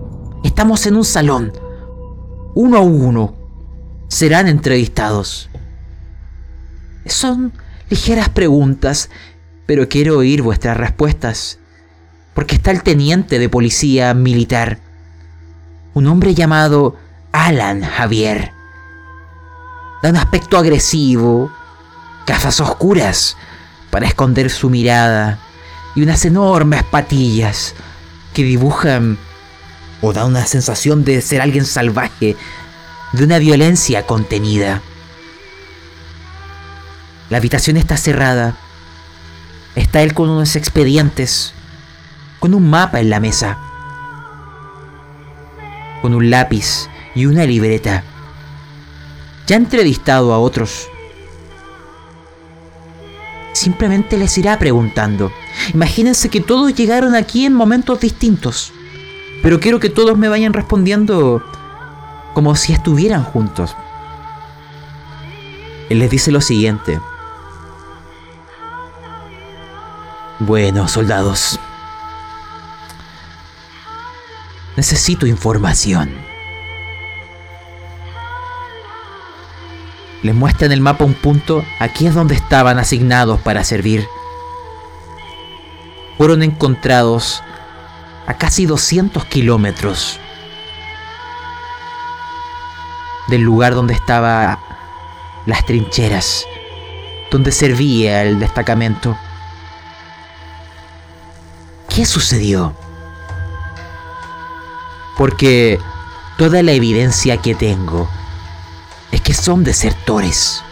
[0.44, 1.54] Estamos en un salón.
[2.56, 3.36] Uno a uno.
[4.08, 5.50] Serán entrevistados.
[7.06, 7.54] Son
[7.90, 9.10] ligeras preguntas,
[9.66, 11.60] pero quiero oír vuestras respuestas.
[12.34, 14.80] Porque está el teniente de policía militar.
[15.94, 16.96] Un hombre llamado
[17.32, 18.52] Alan Javier.
[20.02, 21.52] Da un aspecto agresivo,
[22.26, 23.38] gafas oscuras
[23.92, 25.40] para esconder su mirada
[25.96, 27.76] y unas enormes patillas
[28.34, 29.18] que dibujan
[30.02, 32.36] o da una sensación de ser alguien salvaje,
[33.14, 34.82] de una violencia contenida.
[37.30, 38.56] La habitación está cerrada.
[39.76, 41.54] Está él con unos expedientes,
[42.40, 43.58] con un mapa en la mesa,
[46.02, 48.04] con un lápiz y una libreta.
[49.48, 50.90] Ya ha entrevistado a otros.
[53.60, 55.34] Simplemente les irá preguntando.
[55.74, 58.72] Imagínense que todos llegaron aquí en momentos distintos.
[59.44, 61.44] Pero quiero que todos me vayan respondiendo
[62.34, 63.76] como si estuvieran juntos.
[65.90, 67.02] Él les dice lo siguiente.
[70.40, 71.60] Bueno, soldados.
[74.78, 76.29] Necesito información.
[80.22, 81.64] Les muestra en el mapa un punto.
[81.80, 84.08] Aquí es donde estaban asignados para servir.
[86.18, 87.42] Fueron encontrados
[88.28, 90.20] a casi 200 kilómetros
[93.30, 94.60] del lugar donde estaban
[95.46, 96.46] las trincheras,
[97.32, 99.18] donde servía el destacamento.
[101.88, 102.76] ¿Qué sucedió?
[105.18, 105.80] Porque
[106.38, 108.10] toda la evidencia que tengo
[109.12, 110.64] es que son desertores.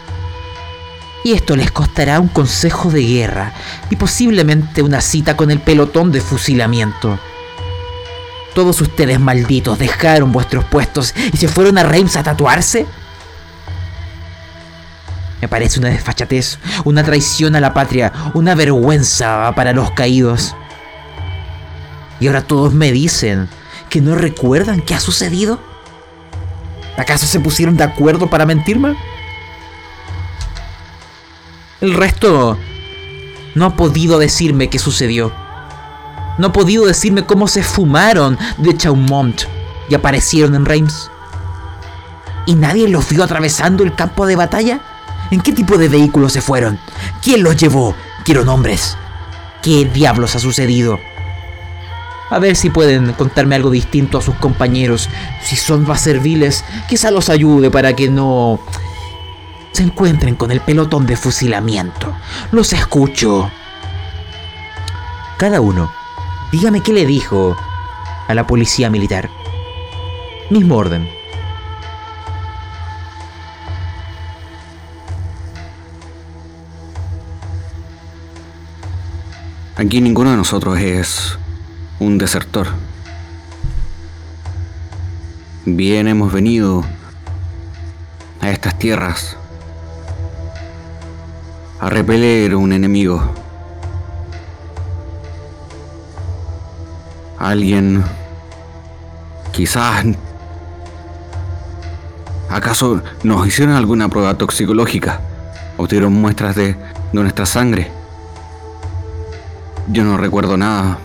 [1.24, 3.52] Y esto les costará un consejo de guerra
[3.90, 7.18] y posiblemente una cita con el pelotón de fusilamiento.
[8.54, 12.86] Todos ustedes malditos dejaron vuestros puestos y se fueron a Reims a tatuarse.
[15.40, 20.56] Me parece una desfachatez, una traición a la patria, una vergüenza para los caídos.
[22.20, 23.48] Y ahora todos me dicen
[23.88, 25.60] que no recuerdan qué ha sucedido.
[26.98, 28.96] ¿Acaso se pusieron de acuerdo para mentirme?
[31.80, 32.58] El resto
[33.54, 35.32] no ha podido decirme qué sucedió.
[36.38, 39.42] No ha podido decirme cómo se fumaron de Chaumont
[39.88, 41.08] y aparecieron en Reims.
[42.46, 44.80] ¿Y nadie los vio atravesando el campo de batalla?
[45.30, 46.80] ¿En qué tipo de vehículo se fueron?
[47.22, 47.94] ¿Quién los llevó?
[48.24, 48.96] Quiero nombres.
[49.62, 50.98] ¿Qué diablos ha sucedido?
[52.30, 55.08] A ver si pueden contarme algo distinto a sus compañeros.
[55.42, 58.60] Si son más serviles, quizá los ayude para que no
[59.72, 62.14] se encuentren con el pelotón de fusilamiento.
[62.52, 63.50] Los escucho.
[65.38, 65.90] Cada uno,
[66.50, 67.56] dígame qué le dijo
[68.26, 69.30] a la policía militar.
[70.50, 71.08] Mismo orden.
[79.76, 81.38] Aquí ninguno de nosotros es
[82.00, 82.68] un desertor.
[85.64, 86.84] Bien hemos venido
[88.40, 89.36] a estas tierras
[91.80, 93.22] a repeler un enemigo.
[97.38, 98.02] Alguien
[99.52, 100.04] quizás
[102.50, 105.20] ¿Acaso nos hicieron alguna prueba toxicológica?
[105.76, 106.76] ¿Obtuvieron muestras de, de
[107.12, 107.90] nuestra sangre?
[109.88, 110.98] Yo no recuerdo nada.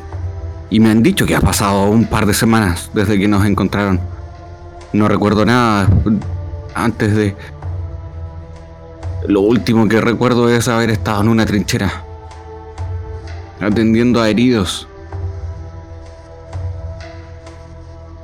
[0.74, 4.00] Y me han dicho que ha pasado un par de semanas desde que nos encontraron.
[4.92, 5.88] No recuerdo nada
[6.74, 7.36] antes de...
[9.28, 12.04] Lo último que recuerdo es haber estado en una trinchera,
[13.62, 14.88] atendiendo a heridos.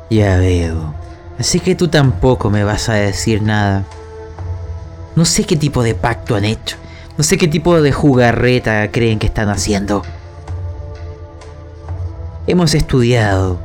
[0.09, 0.95] Ya veo.
[1.37, 3.85] Así que tú tampoco me vas a decir nada.
[5.15, 6.77] No sé qué tipo de pacto han hecho.
[7.15, 10.01] No sé qué tipo de jugarreta creen que están haciendo.
[12.49, 13.59] Hemos estudiado.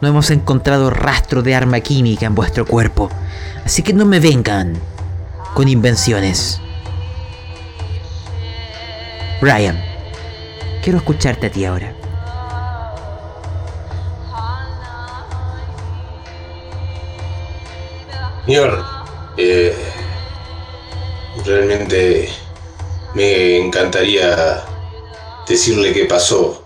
[0.00, 3.08] No hemos encontrado rastro de arma química en vuestro cuerpo.
[3.64, 4.74] Así que no me vengan
[5.54, 6.60] con invenciones.
[9.40, 9.80] Brian,
[10.82, 11.94] quiero escucharte a ti ahora.
[18.44, 18.84] Señor,
[19.36, 19.76] eh,
[21.46, 22.28] realmente
[23.14, 24.64] me encantaría
[25.46, 26.61] decirle qué pasó,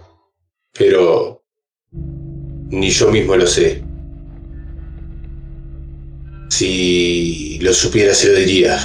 [0.78, 1.42] pero
[2.68, 3.82] ni yo mismo lo sé.
[6.50, 8.78] Si lo supiera se lo diría.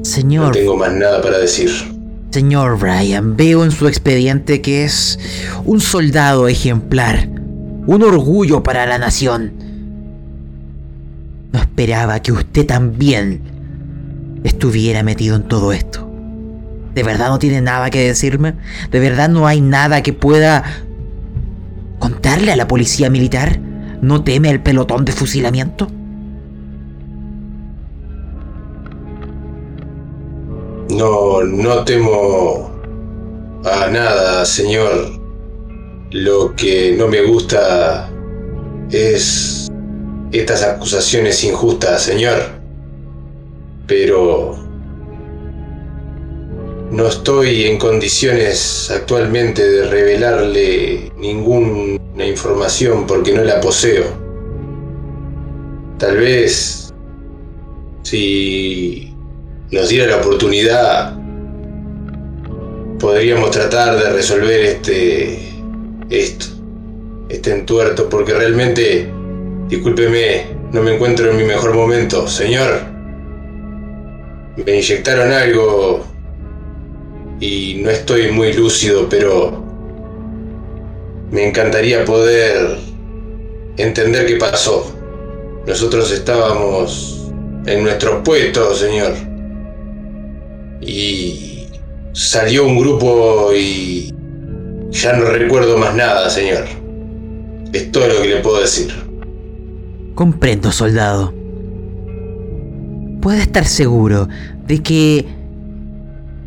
[0.00, 1.70] No Señor, tengo más nada para decir.
[2.30, 5.18] Señor Ryan, veo en su expediente que es
[5.64, 7.28] un soldado ejemplar,
[7.86, 9.52] un orgullo para la nación.
[11.52, 13.42] No esperaba que usted también
[14.44, 16.09] estuviera metido en todo esto.
[16.94, 18.54] ¿De verdad no tiene nada que decirme?
[18.90, 20.64] ¿De verdad no hay nada que pueda
[21.98, 23.60] contarle a la policía militar?
[24.00, 25.88] ¿No teme el pelotón de fusilamiento?
[30.90, 32.70] No, no temo
[33.64, 35.20] a nada, señor.
[36.10, 38.10] Lo que no me gusta
[38.90, 39.68] es
[40.32, 42.38] estas acusaciones injustas, señor.
[43.86, 44.69] Pero
[46.90, 54.04] no estoy en condiciones actualmente de revelarle ninguna información porque no la poseo.
[55.98, 56.92] Tal vez
[58.02, 59.14] si
[59.70, 61.16] nos diera la oportunidad,
[62.98, 65.38] podríamos tratar de resolver este.
[66.10, 66.46] esto.
[67.28, 69.08] Este entuerto, porque realmente,
[69.68, 72.26] discúlpeme, no me encuentro en mi mejor momento.
[72.26, 72.80] Señor,
[74.56, 76.09] me inyectaron algo
[77.40, 79.64] y no estoy muy lúcido, pero
[81.30, 82.78] me encantaría poder
[83.76, 84.94] entender qué pasó.
[85.66, 87.30] Nosotros estábamos
[87.66, 89.30] en nuestros puestos, señor
[90.80, 91.66] y
[92.12, 94.12] salió un grupo y
[94.90, 96.64] ya no recuerdo más nada, señor.
[97.72, 98.92] Es todo lo que le puedo decir.
[100.14, 101.32] Comprendo, soldado.
[103.20, 104.28] Puede estar seguro
[104.66, 105.26] de que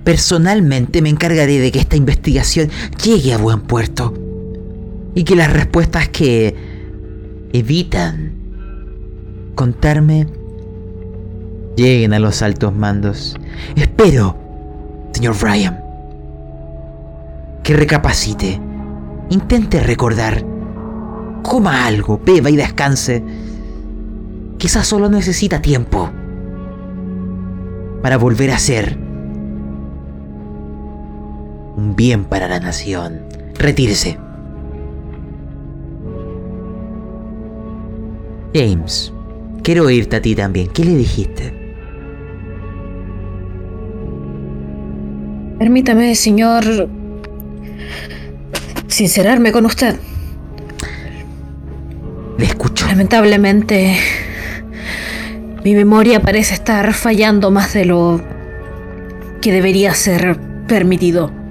[0.03, 2.69] personalmente me encargaré de que esta investigación
[3.03, 4.13] llegue a buen puerto
[5.15, 6.55] y que las respuestas que
[7.53, 8.33] evitan
[9.55, 10.27] contarme
[11.75, 13.35] lleguen a los altos mandos.
[13.75, 14.37] Espero,
[15.13, 15.79] señor Ryan,
[17.63, 18.59] que recapacite,
[19.29, 20.43] intente recordar,
[21.43, 23.23] coma algo, beba y descanse.
[24.57, 26.09] Quizás solo necesita tiempo
[28.01, 29.02] para volver a ser
[31.75, 33.21] un bien para la nación.
[33.55, 34.17] Retírese.
[38.53, 39.11] James,
[39.63, 40.67] quiero oírte a ti también.
[40.67, 41.53] ¿Qué le dijiste?
[45.57, 46.89] Permítame, señor,
[48.87, 49.95] sincerarme con usted.
[52.37, 52.85] Le escucho.
[52.87, 53.97] Lamentablemente,
[55.63, 58.21] mi memoria parece estar fallando más de lo
[59.41, 61.42] que debería ser permitido.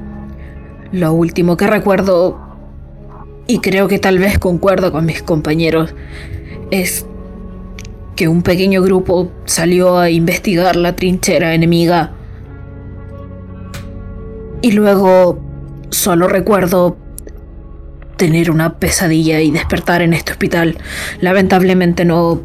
[0.92, 2.38] Lo último que recuerdo,
[3.46, 5.94] y creo que tal vez concuerdo con mis compañeros,
[6.70, 7.06] es
[8.16, 12.12] que un pequeño grupo salió a investigar la trinchera enemiga
[14.60, 15.40] y luego
[15.90, 16.96] solo recuerdo
[18.16, 20.78] tener una pesadilla y despertar en este hospital.
[21.20, 22.40] Lamentablemente no...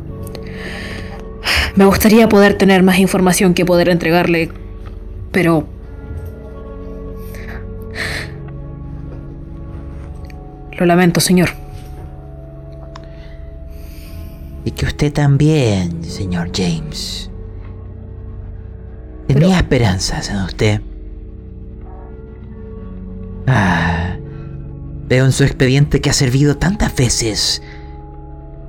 [1.76, 4.50] Me gustaría poder tener más información que poder entregarle,
[5.32, 5.68] pero...
[10.78, 11.49] Lo lamento, señor.
[14.63, 17.32] Y que usted también, señor James.
[19.28, 20.82] Tenía esperanzas en usted.
[23.47, 24.17] Ah,
[25.07, 27.61] veo en su expediente que ha servido tantas veces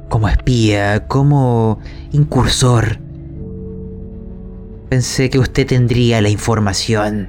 [0.09, 1.79] como espía, como
[2.13, 2.99] incursor.
[4.89, 7.29] Pensé que usted tendría la información.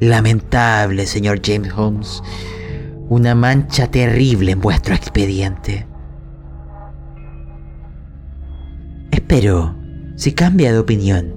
[0.00, 2.22] Lamentable, señor James Holmes.
[3.08, 5.86] Una mancha terrible en vuestro expediente.
[9.10, 9.76] Espero
[10.16, 11.34] si cambia de opinión.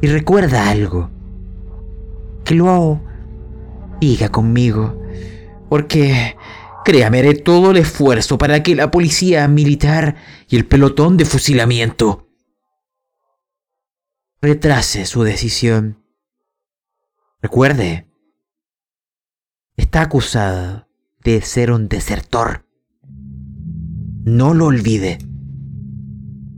[0.00, 1.10] Y recuerda algo
[2.44, 3.00] que lo
[4.00, 5.00] diga conmigo.
[5.68, 6.36] Porque,
[6.84, 10.16] créame, haré todo el esfuerzo para que la policía militar
[10.48, 12.28] y el pelotón de fusilamiento
[14.40, 16.04] retrase su decisión.
[17.40, 18.06] Recuerde,
[19.76, 20.88] está acusado
[21.22, 22.66] de ser un desertor.
[24.24, 25.18] No lo olvide.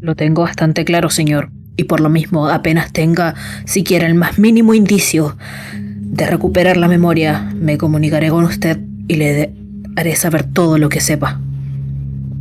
[0.00, 4.74] Lo tengo bastante claro, señor y por lo mismo apenas tenga siquiera el más mínimo
[4.74, 5.36] indicio
[5.74, 9.52] de recuperar la memoria, me comunicaré con usted y le
[9.96, 11.40] haré saber todo lo que sepa.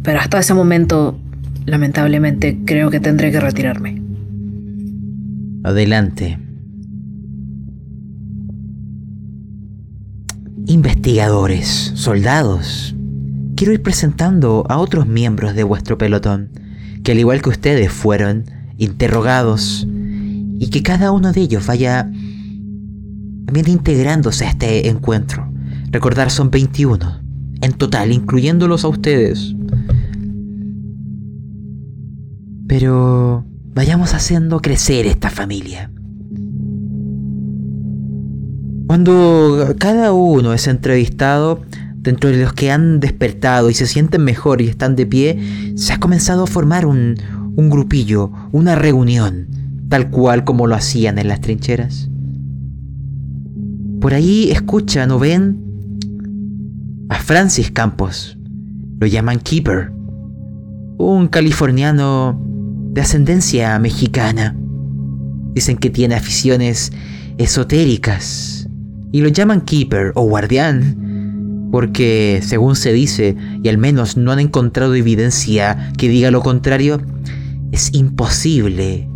[0.03, 1.19] Pero hasta ese momento,
[1.65, 4.01] lamentablemente, creo que tendré que retirarme.
[5.63, 6.39] Adelante.
[10.67, 12.95] Investigadores, soldados.
[13.55, 16.49] Quiero ir presentando a otros miembros de vuestro pelotón,
[17.03, 18.45] que al igual que ustedes fueron
[18.77, 22.09] interrogados y que cada uno de ellos vaya
[23.45, 25.47] también integrándose a este encuentro.
[25.91, 27.21] Recordar son 21
[27.61, 29.55] en total, incluyéndolos a ustedes.
[32.67, 33.45] Pero
[33.75, 35.91] vayamos haciendo crecer esta familia.
[38.87, 41.61] Cuando cada uno es entrevistado,
[42.05, 45.91] dentro de los que han despertado y se sienten mejor y están de pie, se
[45.91, 47.15] ha comenzado a formar un,
[47.57, 49.47] grupillo, una reunión,
[49.89, 52.09] tal cual como lo hacían en las trincheras.
[53.99, 55.59] Por ahí escuchan o ven
[57.09, 58.37] a Francis Campos.
[58.99, 59.91] Lo llaman Keeper.
[60.97, 62.39] Un californiano
[62.93, 64.55] de ascendencia mexicana.
[65.53, 66.91] Dicen que tiene aficiones
[67.37, 68.54] esotéricas.
[69.15, 71.69] Y lo llaman Keeper o guardián.
[71.71, 76.99] Porque, según se dice, y al menos no han encontrado evidencia que diga lo contrario,
[77.71, 79.09] es imposible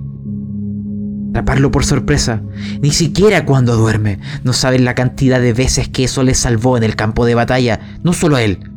[1.32, 2.42] atraparlo por sorpresa,
[2.82, 4.20] ni siquiera cuando duerme.
[4.46, 7.82] No saben la cantidad de veces que eso le salvó en el campo de batalla,
[8.02, 8.72] no solo a él,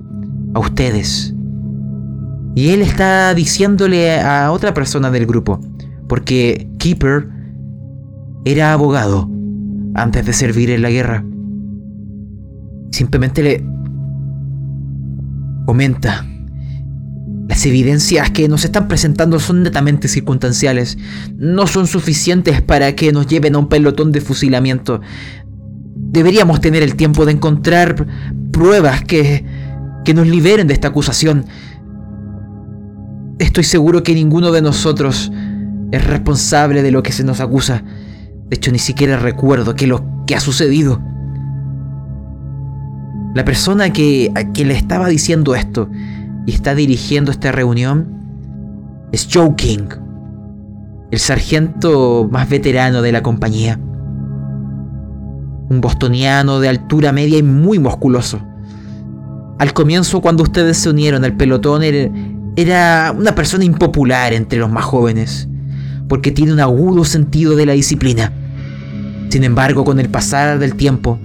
[0.54, 1.36] a ustedes.
[2.56, 5.60] Y él está diciéndole a otra persona del grupo,
[6.08, 7.28] porque Keeper
[8.44, 9.31] era abogado
[9.94, 11.24] antes de servir en la guerra.
[12.90, 13.64] Simplemente le
[15.66, 16.26] comenta
[17.52, 20.96] las evidencias que nos están presentando son netamente circunstanciales.
[21.36, 25.02] No son suficientes para que nos lleven a un pelotón de fusilamiento.
[25.94, 28.06] Deberíamos tener el tiempo de encontrar
[28.52, 29.44] pruebas que,
[30.02, 31.44] que nos liberen de esta acusación.
[33.38, 35.30] Estoy seguro que ninguno de nosotros
[35.90, 37.84] es responsable de lo que se nos acusa.
[38.52, 39.90] De hecho, ni siquiera recuerdo qué
[40.26, 41.00] que ha sucedido.
[43.34, 45.88] La persona que, a quien le estaba diciendo esto
[46.44, 49.88] y está dirigiendo esta reunión es Joe King,
[51.10, 53.80] el sargento más veterano de la compañía.
[55.70, 58.38] Un bostoniano de altura media y muy musculoso.
[59.60, 61.84] Al comienzo, cuando ustedes se unieron al pelotón,
[62.54, 65.48] era una persona impopular entre los más jóvenes,
[66.06, 68.30] porque tiene un agudo sentido de la disciplina.
[69.32, 71.18] Sin embargo, con el pasar del tiempo,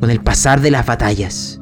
[0.00, 1.60] con el pasar de las batallas,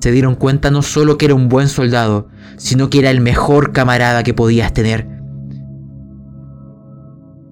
[0.00, 3.74] se dieron cuenta no solo que era un buen soldado, sino que era el mejor
[3.74, 5.06] camarada que podías tener.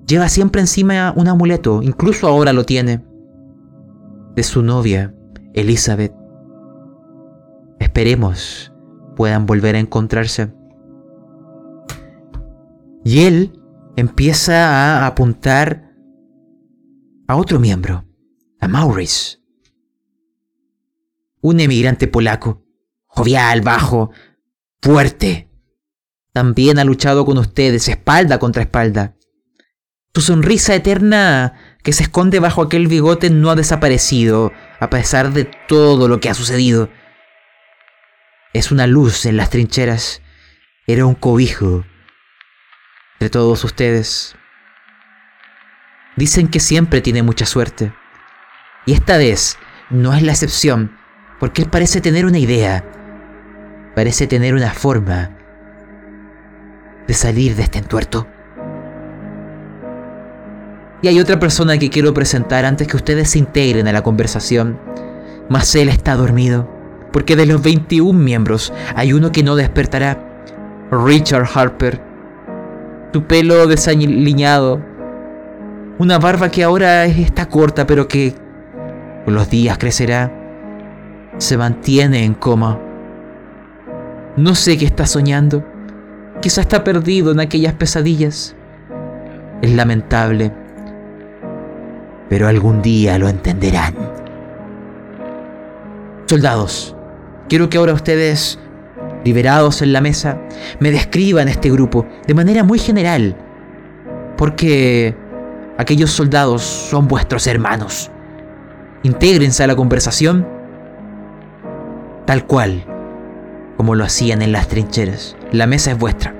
[0.06, 3.04] Lleva siempre encima un amuleto, incluso ahora lo tiene,
[4.34, 5.14] de su novia,
[5.52, 6.14] Elizabeth.
[7.78, 8.72] Esperemos
[9.16, 10.50] puedan volver a encontrarse.
[13.04, 13.60] Y él
[13.96, 15.85] empieza a apuntar
[17.26, 18.04] a otro miembro,
[18.60, 19.38] a Maurice
[21.46, 22.64] un emigrante polaco,
[23.06, 24.10] jovial, bajo,
[24.82, 25.48] fuerte.
[26.32, 29.14] También ha luchado con ustedes espalda contra espalda.
[30.12, 34.50] Su sonrisa eterna que se esconde bajo aquel bigote no ha desaparecido,
[34.80, 36.90] a pesar de todo lo que ha sucedido.
[38.52, 40.22] Es una luz en las trincheras.
[40.88, 41.84] Era un cobijo
[43.20, 44.34] de todos ustedes.
[46.16, 47.92] Dicen que siempre tiene mucha suerte.
[48.86, 49.58] Y esta vez
[49.90, 50.96] no es la excepción
[51.38, 52.84] porque él parece tener una idea,
[53.94, 55.30] parece tener una forma
[57.06, 58.26] de salir de este entuerto.
[61.02, 64.80] Y hay otra persona que quiero presentar antes que ustedes se integren a la conversación.
[65.48, 66.68] Mas él está dormido,
[67.12, 70.18] porque de los 21 miembros hay uno que no despertará.
[70.90, 72.00] Richard Harper.
[73.12, 74.82] Tu pelo desaliñado.
[75.98, 78.34] Una barba que ahora está corta, pero que
[79.24, 80.30] con los días crecerá
[81.38, 82.78] se mantiene en coma.
[84.36, 85.64] No sé qué está soñando.
[86.40, 88.54] Quizá está perdido en aquellas pesadillas.
[89.62, 90.52] Es lamentable.
[92.28, 93.94] Pero algún día lo entenderán.
[96.26, 96.96] Soldados,
[97.48, 98.58] quiero que ahora ustedes,
[99.24, 100.38] liberados en la mesa,
[100.80, 103.36] me describan este grupo de manera muy general.
[104.36, 105.16] Porque
[105.78, 108.10] aquellos soldados son vuestros hermanos.
[109.02, 110.46] Intégrense a la conversación
[112.26, 112.84] tal cual
[113.76, 115.36] como lo hacían en las trincheras.
[115.52, 116.34] La mesa es vuestra.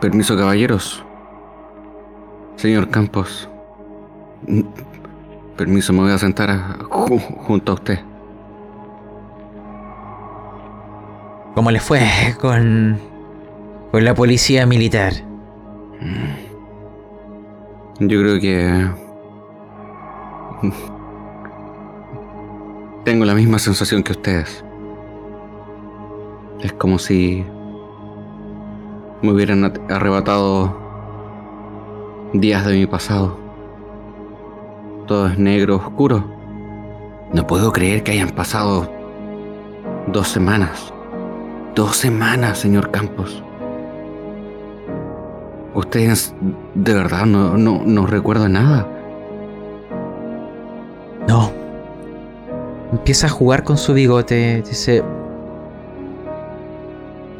[0.00, 1.04] Permiso, caballeros.
[2.56, 3.48] Señor Campos.
[5.56, 8.00] Permiso, me voy a sentar junto a usted.
[11.54, 12.02] ¿Cómo le fue
[12.40, 12.98] con,
[13.94, 15.12] con la policía militar?
[18.00, 18.90] Yo creo que
[23.04, 24.64] Tengo la misma sensación que ustedes.
[26.60, 27.44] Es como si
[29.22, 30.76] me hubieran arrebatado
[32.32, 33.38] días de mi pasado.
[35.06, 36.24] Todo es negro, oscuro.
[37.32, 38.90] No puedo creer que hayan pasado
[40.08, 40.92] dos semanas.
[41.76, 43.44] Dos semanas, señor Campos.
[45.74, 46.34] Ustedes
[46.74, 48.86] de verdad no, no, no recuerdan nada.
[51.28, 51.50] No.
[52.92, 54.62] Empieza a jugar con su bigote.
[54.66, 55.02] Dice...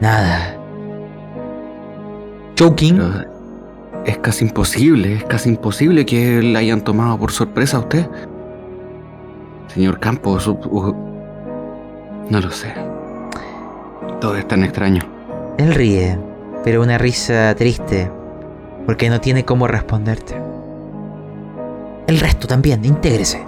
[0.01, 0.57] Nada.
[2.59, 3.01] Joking.
[4.05, 8.07] Es casi imposible, es casi imposible que la hayan tomado por sorpresa a usted.
[9.69, 10.47] Señor Campos,
[12.29, 12.75] no lo sé.
[14.21, 15.03] Todo es tan extraño.
[15.57, 16.19] Él ríe,
[16.65, 18.11] pero una risa triste,
[18.87, 20.35] porque no tiene cómo responderte.
[22.07, 23.43] El resto también, intégrese.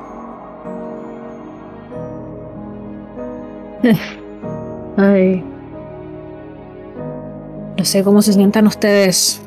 [4.97, 5.45] Ay.
[7.77, 9.43] No sé cómo se sientan ustedes,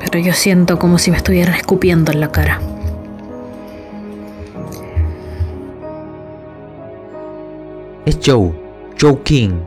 [0.00, 2.60] pero yo siento como si me estuvieran escupiendo en la cara.
[8.04, 8.52] Es Joe,
[9.00, 9.60] Joe King,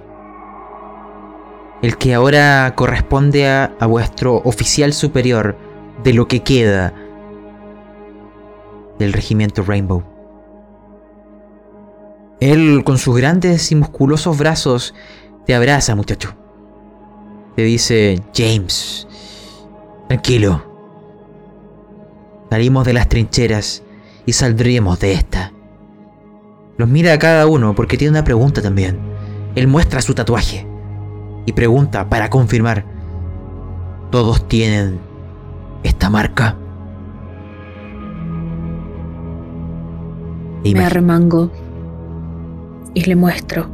[1.82, 5.57] el que ahora corresponde a, vuestro oficial superior
[6.03, 6.93] de lo que queda
[8.99, 10.03] del regimiento Rainbow.
[12.39, 14.93] Él con sus grandes y musculosos brazos
[15.45, 16.36] te abraza, muchacho.
[17.55, 19.07] Te dice, James,
[20.07, 20.63] tranquilo.
[22.49, 23.84] Salimos de las trincheras
[24.25, 25.51] y saldremos de esta.
[26.77, 28.99] Los mira a cada uno porque tiene una pregunta también.
[29.55, 30.70] Él muestra su tatuaje
[31.46, 32.86] y pregunta para confirmar.
[34.10, 35.00] ¿Todos tienen
[35.84, 36.58] esta marca?
[40.64, 41.52] Me arremango
[42.94, 43.68] y le muestro.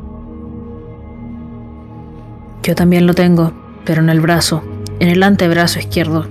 [2.63, 3.51] Yo también lo tengo,
[3.85, 4.63] pero en el brazo,
[4.99, 6.27] en el antebrazo izquierdo.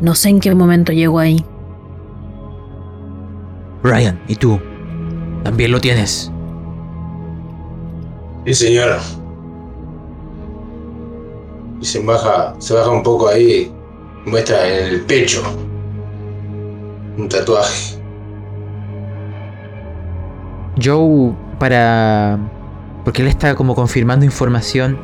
[0.00, 1.44] No sé en qué momento llego ahí.
[3.82, 4.60] Brian, ¿y tú?
[5.42, 6.32] ¿También lo tienes?
[8.46, 8.98] Sí, señor.
[11.80, 13.72] Y se baja, se baja un poco ahí,
[14.26, 15.42] muestra en el pecho
[17.20, 17.98] un tatuaje.
[20.82, 22.38] Joe, para...
[23.04, 24.98] Porque él está como confirmando información.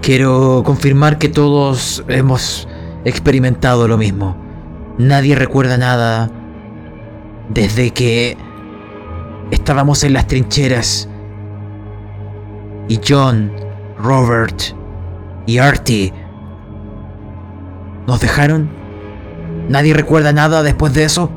[0.00, 2.68] Quiero confirmar que todos hemos
[3.04, 4.36] experimentado lo mismo.
[4.98, 6.30] Nadie recuerda nada
[7.48, 8.36] desde que
[9.50, 11.08] estábamos en las trincheras.
[12.88, 13.50] Y John,
[13.98, 14.60] Robert
[15.46, 16.12] y Artie
[18.06, 18.68] nos dejaron.
[19.68, 21.30] ¿Nadie recuerda nada después de eso?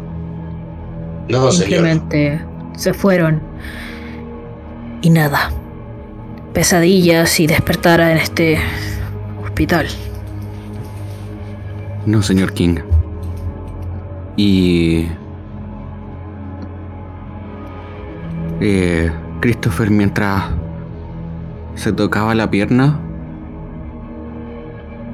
[1.30, 1.70] No, señor.
[1.70, 2.42] Simplemente
[2.76, 3.42] se fueron.
[5.02, 5.52] Y nada.
[6.54, 8.60] Pesadillas y despertar en este
[9.44, 9.88] hospital.
[12.06, 12.78] No, señor King.
[14.36, 15.08] Y...
[18.62, 20.46] Eh, Christopher mientras
[21.76, 23.00] se tocaba la pierna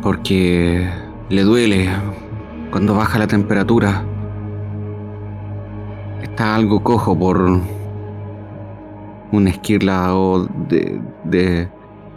[0.02, 0.90] porque
[1.30, 1.90] le duele
[2.72, 4.04] cuando baja la temperatura.
[6.22, 7.60] Está algo cojo por
[9.32, 11.68] una esquirla o de, de,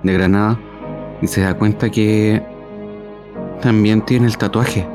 [0.02, 0.58] de granada
[1.20, 2.42] y se da cuenta que
[3.60, 4.86] también tiene el tatuaje.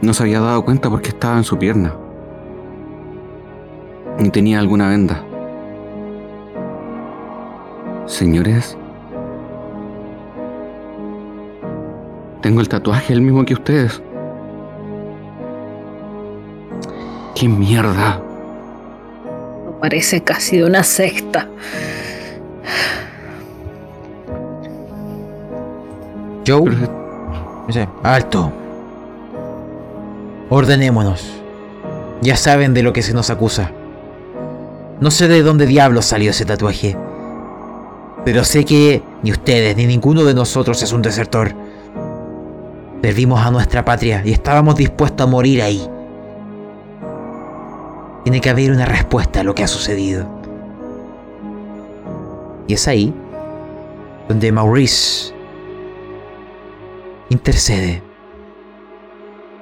[0.00, 1.94] No se había dado cuenta porque estaba en su pierna.
[4.18, 5.27] Ni tenía alguna venda.
[8.08, 8.76] Señores,
[12.40, 14.00] tengo el tatuaje el mismo que ustedes.
[17.34, 18.20] ¡Qué mierda!
[19.80, 21.48] Parece casi de una secta.
[26.46, 28.50] Joe, Pero- dice, alto.
[30.48, 31.30] Ordenémonos.
[32.22, 33.70] Ya saben de lo que se nos acusa.
[34.98, 36.96] No sé de dónde diablos salió ese tatuaje.
[38.28, 41.54] Pero sé que ni ustedes ni ninguno de nosotros es un desertor.
[43.00, 45.88] Servimos a nuestra patria y estábamos dispuestos a morir ahí.
[48.24, 50.28] Tiene que haber una respuesta a lo que ha sucedido.
[52.66, 53.14] Y es ahí
[54.28, 55.32] donde Maurice
[57.30, 58.02] intercede.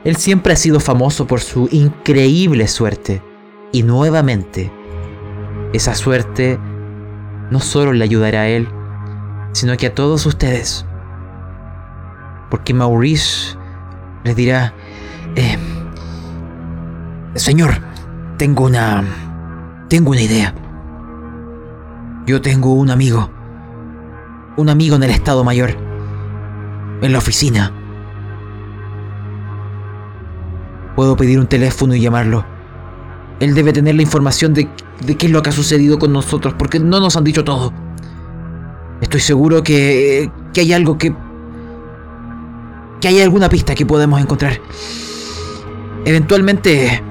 [0.03, 3.23] Él siempre ha sido famoso por su increíble suerte.
[3.71, 4.73] Y nuevamente,
[5.73, 6.59] esa suerte
[7.51, 8.69] no solo le ayudará a él,
[9.53, 10.87] sino que a todos ustedes.
[12.51, 13.57] Porque Maurice
[14.25, 14.75] les dirá,
[15.35, 15.59] eh,
[17.35, 17.81] Señor,
[18.37, 19.05] tengo una...
[19.89, 20.53] Tengo una idea.
[22.27, 23.31] Yo tengo un amigo
[24.57, 25.77] un amigo en el Estado Mayor,
[27.03, 27.73] en la oficina.
[30.95, 32.45] Puedo pedir un teléfono y llamarlo.
[33.41, 34.69] Él debe tener la información de,
[35.05, 37.73] de qué es lo que ha sucedido con nosotros, porque no nos han dicho todo.
[39.01, 41.15] Estoy seguro que, que hay algo que...
[43.01, 44.59] que hay alguna pista que podemos encontrar.
[46.07, 47.03] Eventualmente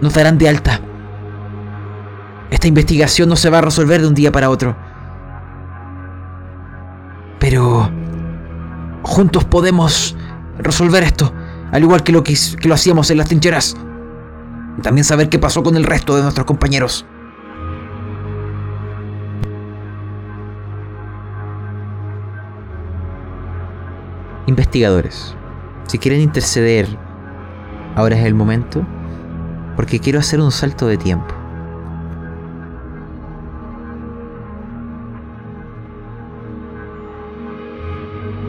[0.00, 0.80] nos darán de alta.
[2.50, 4.76] Esta investigación no se va a resolver de un día para otro.
[7.40, 7.90] Pero
[9.02, 10.14] juntos podemos
[10.58, 11.32] resolver esto,
[11.72, 13.76] al igual que lo, que, que lo hacíamos en las trincheras.
[14.78, 17.06] Y también saber qué pasó con el resto de nuestros compañeros.
[24.46, 25.36] Investigadores,
[25.86, 26.86] si quieren interceder,
[27.94, 28.84] ahora es el momento,
[29.76, 31.34] porque quiero hacer un salto de tiempo.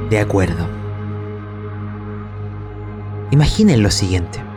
[0.10, 0.68] De acuerdo.
[3.32, 4.53] Imaginen lo siguiente.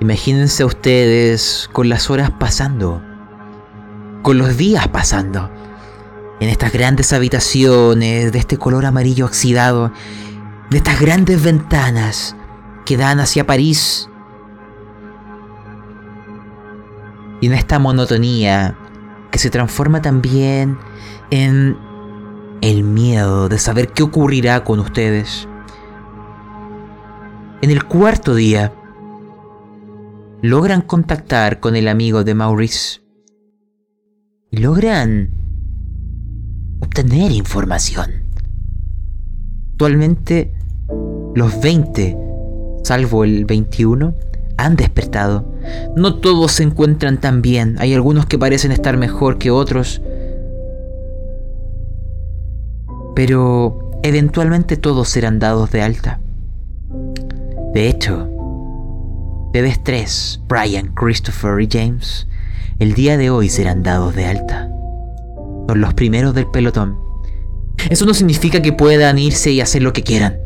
[0.00, 3.02] Imagínense ustedes con las horas pasando,
[4.22, 5.50] con los días pasando,
[6.40, 9.92] en estas grandes habitaciones de este color amarillo oxidado,
[10.70, 12.34] de estas grandes ventanas
[12.86, 14.08] que dan hacia París.
[17.42, 18.78] Y en esta monotonía
[19.30, 20.78] que se transforma también
[21.30, 21.76] en
[22.62, 25.46] el miedo de saber qué ocurrirá con ustedes.
[27.60, 28.72] En el cuarto día,
[30.42, 33.00] logran contactar con el amigo de Maurice.
[34.50, 35.30] Y logran
[36.80, 38.24] obtener información.
[39.72, 40.54] Actualmente,
[41.34, 42.16] los 20,
[42.82, 44.14] salvo el 21,
[44.56, 45.52] han despertado.
[45.96, 50.02] No todos se encuentran tan bien, hay algunos que parecen estar mejor que otros.
[53.14, 56.20] Pero eventualmente todos serán dados de alta.
[57.72, 58.39] De hecho,
[59.50, 62.28] Ustedes tres, Brian, Christopher y James,
[62.78, 64.70] el día de hoy serán dados de alta.
[65.66, 66.96] Son los primeros del pelotón.
[67.90, 70.38] Eso no significa que puedan irse y hacer lo que quieran.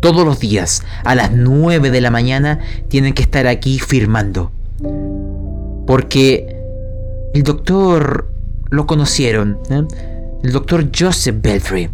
[0.00, 4.50] Todos los días, a las 9 de la mañana, tienen que estar aquí firmando.
[5.86, 6.56] Porque
[7.34, 8.32] el doctor
[8.70, 9.82] lo conocieron, ¿eh?
[10.42, 11.90] el doctor Joseph Belfry.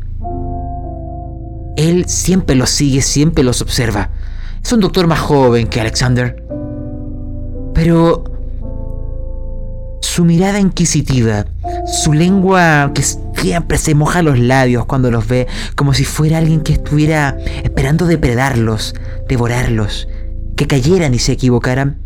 [1.76, 4.10] Él siempre los sigue, siempre los observa.
[4.64, 6.41] Es un doctor más joven que Alexander.
[7.74, 8.24] Pero
[10.00, 11.46] su mirada inquisitiva,
[11.86, 16.60] su lengua que siempre se moja los labios cuando los ve, como si fuera alguien
[16.60, 18.94] que estuviera esperando depredarlos,
[19.28, 20.08] devorarlos,
[20.54, 21.98] que cayeran y se equivocaran,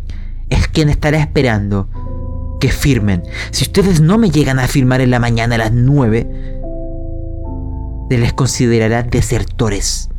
[0.51, 1.89] es quien estará esperando
[2.61, 3.23] que firmen.
[3.51, 6.27] Si ustedes no me llegan a firmar en la mañana a las 9,
[8.09, 10.11] se les considerará desertores.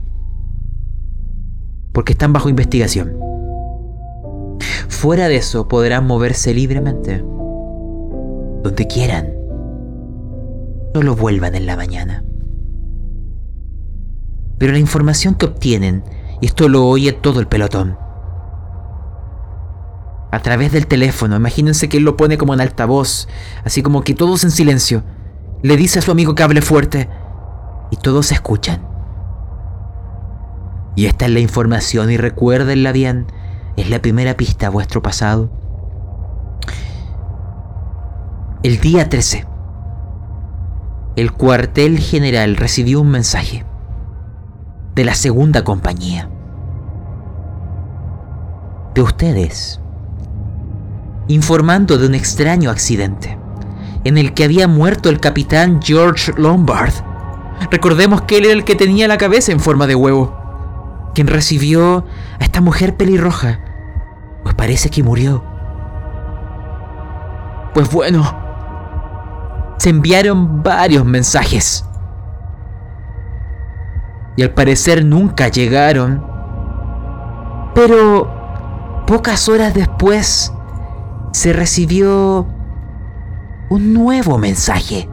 [1.94, 3.37] Porque están bajo investigación.
[4.98, 7.20] Fuera de eso podrán moverse libremente.
[8.64, 9.32] Donde quieran.
[10.96, 12.24] Solo vuelvan en la mañana.
[14.58, 16.04] Pero la información que obtienen,
[16.42, 17.96] y esto lo oye todo el pelotón,
[20.32, 23.28] a través del teléfono, imagínense que él lo pone como en altavoz,
[23.64, 25.04] así como que todos en silencio,
[25.62, 27.08] le dice a su amigo que hable fuerte,
[27.92, 28.82] y todos escuchan.
[30.96, 33.28] Y esta es la información y recuérdenla bien,
[33.78, 35.50] es la primera pista a vuestro pasado.
[38.64, 39.46] El día 13,
[41.16, 43.66] el cuartel general recibió un mensaje
[44.96, 46.28] de la segunda compañía.
[48.96, 49.80] De ustedes.
[51.28, 53.38] Informando de un extraño accidente
[54.04, 56.94] en el que había muerto el capitán George Lombard.
[57.70, 60.36] Recordemos que él era el que tenía la cabeza en forma de huevo,
[61.14, 62.06] quien recibió
[62.40, 63.67] a esta mujer pelirroja
[64.48, 65.44] pues parece que murió.
[67.74, 68.24] Pues bueno,
[69.78, 71.84] se enviaron varios mensajes.
[74.38, 76.26] Y al parecer nunca llegaron.
[77.76, 80.54] Pero pocas horas después
[81.34, 82.48] se recibió
[83.68, 85.10] un nuevo mensaje.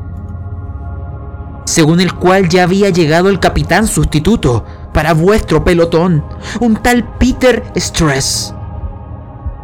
[1.65, 6.25] Según el cual ya había llegado el capitán sustituto para vuestro pelotón,
[6.61, 8.55] un tal Peter Stress.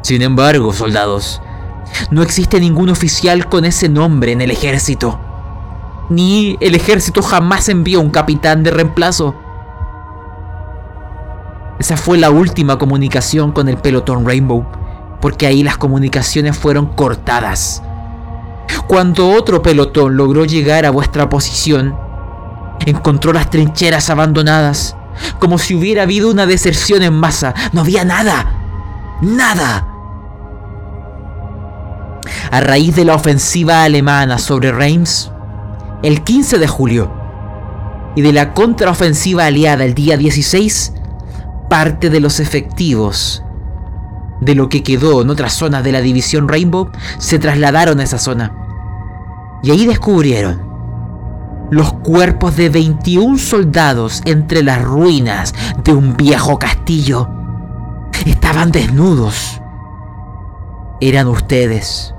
[0.02, 1.42] Sin embargo, soldados,
[2.10, 5.18] no existe ningún oficial con ese nombre en el ejército.
[6.08, 9.34] Ni el ejército jamás envió un capitán de reemplazo.
[11.78, 14.66] Esa fue la última comunicación con el pelotón Rainbow,
[15.20, 17.82] porque ahí las comunicaciones fueron cortadas.
[18.86, 21.96] Cuando otro pelotón logró llegar a vuestra posición,
[22.86, 24.96] encontró las trincheras abandonadas,
[25.38, 27.54] como si hubiera habido una deserción en masa.
[27.72, 28.52] No había nada.
[29.20, 29.89] Nada.
[32.50, 35.30] A raíz de la ofensiva alemana sobre Reims,
[36.02, 37.12] el 15 de julio,
[38.16, 40.94] y de la contraofensiva aliada el día 16,
[41.68, 43.42] parte de los efectivos
[44.40, 48.18] de lo que quedó en otras zonas de la división Rainbow se trasladaron a esa
[48.18, 48.52] zona.
[49.62, 50.68] Y ahí descubrieron
[51.70, 55.54] los cuerpos de 21 soldados entre las ruinas
[55.84, 57.28] de un viejo castillo.
[58.26, 59.60] Estaban desnudos.
[61.00, 62.14] Eran ustedes.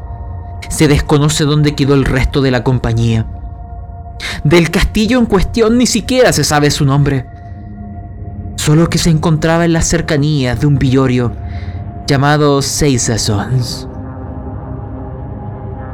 [0.72, 3.28] Se desconoce dónde quedó el resto de la compañía.
[4.45, 7.26] Del castillo en cuestión ni siquiera se sabe su nombre.
[8.55, 11.34] Solo que se encontraba en las cercanías de un villorio
[12.07, 13.11] llamado Seis.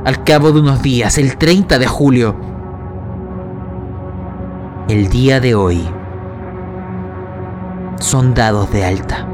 [0.06, 2.36] Al cabo de unos días, el 30 de julio,
[4.90, 5.82] el día de hoy,
[8.00, 9.28] son dados de alta.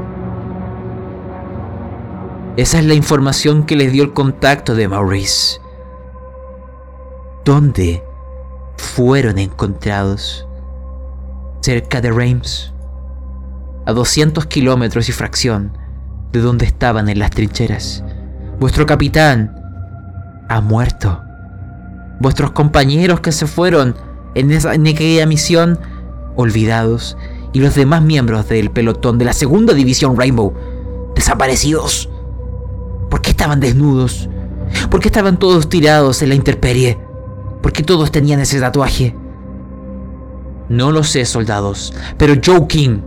[2.56, 5.60] Esa es la información que les dio el contacto de Maurice.
[7.44, 8.04] ¿Dónde
[8.76, 10.46] fueron encontrados?
[11.62, 12.72] Cerca de Reims,
[13.86, 15.76] a 200 kilómetros y fracción
[16.30, 18.04] de donde estaban en las trincheras.
[18.60, 19.52] Vuestro capitán
[20.48, 21.22] ha muerto.
[22.20, 23.96] Vuestros compañeros que se fueron
[24.36, 25.80] en, esa, en aquella misión,
[26.36, 27.16] olvidados.
[27.52, 30.54] Y los demás miembros del pelotón de la segunda división Rainbow,
[31.16, 32.10] desaparecidos.
[33.14, 34.28] ¿Por qué estaban desnudos?
[34.90, 36.98] ¿Por qué estaban todos tirados en la intemperie?
[37.62, 39.14] ¿Por qué todos tenían ese tatuaje?
[40.68, 42.98] No lo sé, soldados, pero Joe King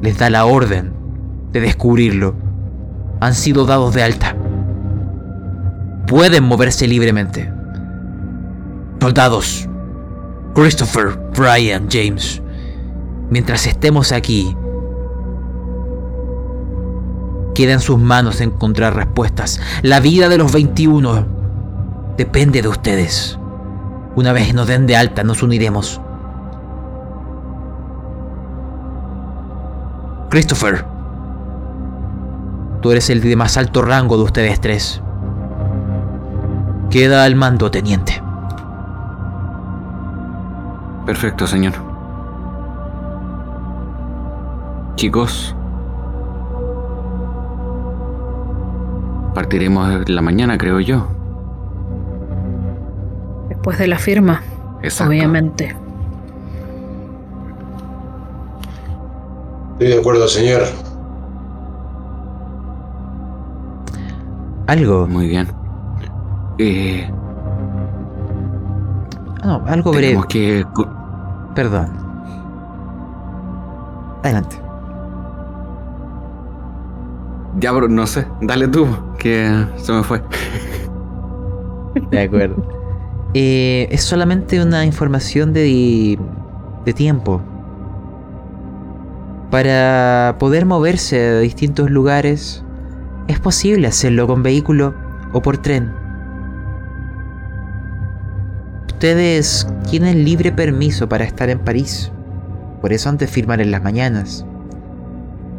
[0.00, 0.92] les da la orden
[1.50, 2.36] de descubrirlo.
[3.18, 4.36] Han sido dados de alta.
[6.06, 7.52] Pueden moverse libremente.
[9.00, 9.68] Soldados,
[10.54, 12.40] Christopher, Brian, James,
[13.28, 14.56] mientras estemos aquí,
[17.54, 19.60] queda en sus manos encontrar respuestas.
[19.82, 21.26] La vida de los 21
[22.16, 23.38] depende de ustedes.
[24.14, 26.00] Una vez nos den de alta, nos uniremos.
[30.30, 30.84] Christopher,
[32.80, 35.02] tú eres el de más alto rango de ustedes tres.
[36.90, 38.22] Queda al mando, teniente.
[41.06, 41.72] Perfecto, señor.
[44.96, 45.54] Chicos,
[49.34, 51.06] partiremos la mañana, creo yo.
[53.48, 54.42] Después de la firma,
[54.82, 55.10] Exacto.
[55.10, 55.76] obviamente.
[59.72, 60.62] Estoy de acuerdo, señor.
[64.66, 65.06] Algo.
[65.06, 65.48] Muy bien.
[66.58, 67.10] Eh,
[69.44, 70.06] No, algo breve.
[70.06, 70.64] tenemos que...
[71.54, 71.88] Perdón.
[74.22, 74.61] Adelante.
[77.58, 78.26] Ya, bro, no sé.
[78.40, 78.86] Dale tú,
[79.18, 80.22] que se me fue.
[82.10, 82.56] De acuerdo.
[83.34, 86.18] Eh, es solamente una información de,
[86.84, 87.42] de tiempo.
[89.50, 92.64] Para poder moverse a distintos lugares,
[93.28, 94.94] es posible hacerlo con vehículo
[95.32, 95.92] o por tren.
[98.86, 102.12] Ustedes tienen libre permiso para estar en París.
[102.80, 104.46] Por eso antes firmar en las mañanas.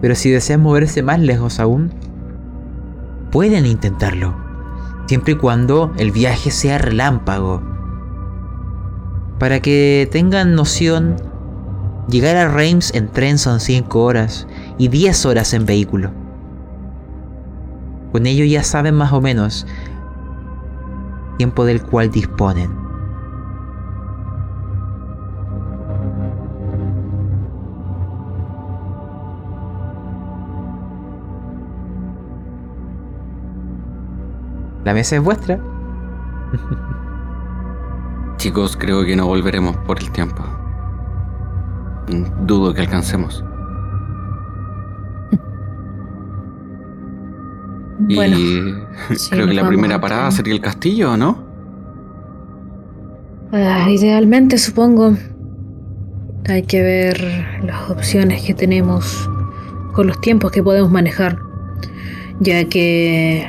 [0.04, 1.93] Pero si desean moverse más lejos aún,
[3.32, 4.36] pueden intentarlo
[5.06, 7.62] siempre y cuando el viaje sea relámpago.
[9.39, 11.16] Para que tengan noción,
[12.10, 14.45] llegar a Reims en tren son 5 horas
[14.78, 16.12] y 10 horas en vehículo.
[18.12, 19.66] Con ello ya saben más o menos
[21.38, 22.83] tiempo del cual disponen.
[34.86, 35.60] La mesa es vuestra.
[38.38, 40.44] Chicos, creo que no volveremos por el tiempo.
[42.46, 43.44] Dudo que alcancemos.
[48.00, 48.76] Bueno, y
[49.16, 51.44] sí, creo que la primera parada sería el castillo, ¿no?
[53.54, 55.16] Ah, idealmente supongo.
[56.50, 59.30] Hay que ver las opciones que tenemos
[59.94, 61.40] con los tiempos que podemos manejar.
[62.40, 63.48] Ya que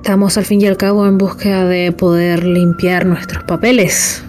[0.00, 4.24] estamos al fin y al cabo en búsqueda de poder limpiar nuestros papeles.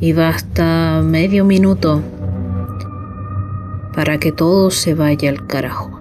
[0.00, 2.02] Y basta medio minuto
[3.94, 6.00] para que todo se vaya al carajo.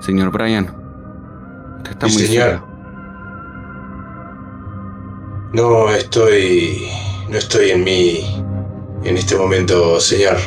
[0.00, 0.74] Señor Brian,
[1.76, 2.62] usted está Sí, muy señor.
[5.52, 6.88] No estoy.
[7.28, 8.20] No estoy en mí
[9.04, 10.38] en este momento, señor.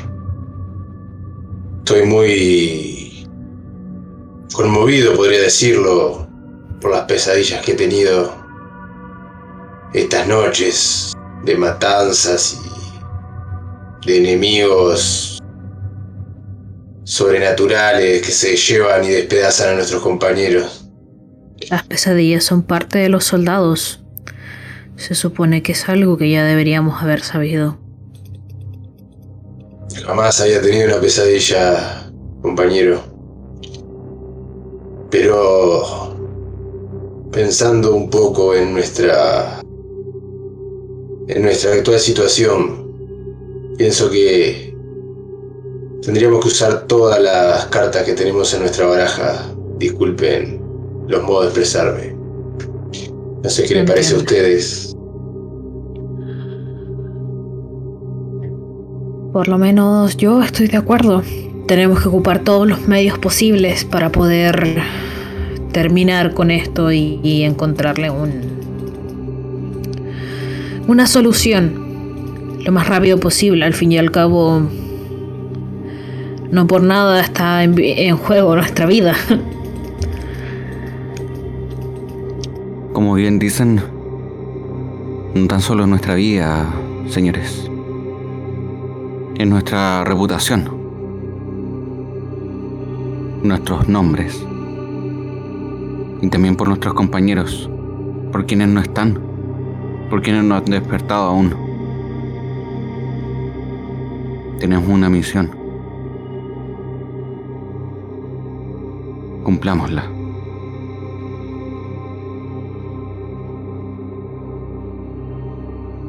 [1.84, 3.03] Estoy muy.
[4.54, 6.28] Conmovido, podría decirlo,
[6.80, 8.34] por las pesadillas que he tenido
[9.94, 12.60] estas noches de matanzas
[14.04, 15.40] y de enemigos
[17.04, 20.90] sobrenaturales que se llevan y despedazan a nuestros compañeros.
[21.70, 24.04] Las pesadillas son parte de los soldados.
[24.96, 27.80] Se supone que es algo que ya deberíamos haber sabido.
[30.06, 33.13] Jamás había tenido una pesadilla, compañero.
[35.14, 35.84] Pero
[37.32, 39.62] pensando un poco en nuestra
[41.28, 42.92] en nuestra actual situación,
[43.78, 44.76] pienso que
[46.02, 49.54] tendríamos que usar todas las cartas que tenemos en nuestra baraja.
[49.78, 50.60] Disculpen
[51.08, 52.16] los modos de expresarme.
[53.44, 54.96] No sé qué les parece a ustedes.
[59.32, 61.22] Por lo menos yo estoy de acuerdo.
[61.68, 64.82] Tenemos que ocupar todos los medios posibles para poder
[65.72, 68.54] terminar con esto y, encontrarle un
[70.88, 73.66] una solución lo más rápido posible.
[73.66, 74.62] Al fin y al cabo,
[76.52, 79.16] no por nada está en, en juego nuestra vida.
[82.94, 83.82] Como bien dicen,
[85.34, 86.74] no tan solo es nuestra vida,
[87.08, 87.70] señores.
[89.36, 90.83] Es nuestra reputación.
[93.44, 94.42] Nuestros nombres.
[96.22, 97.70] Y también por nuestros compañeros.
[98.32, 99.20] Por quienes no están.
[100.10, 101.54] Por quienes no han despertado aún.
[104.60, 105.52] Tenemos una misión.
[109.44, 110.10] Cumplámosla.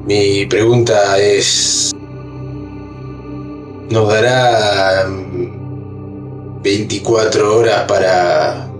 [0.07, 1.93] Mi pregunta es,
[3.91, 5.09] ¿nos dará
[6.65, 8.71] 24 horas para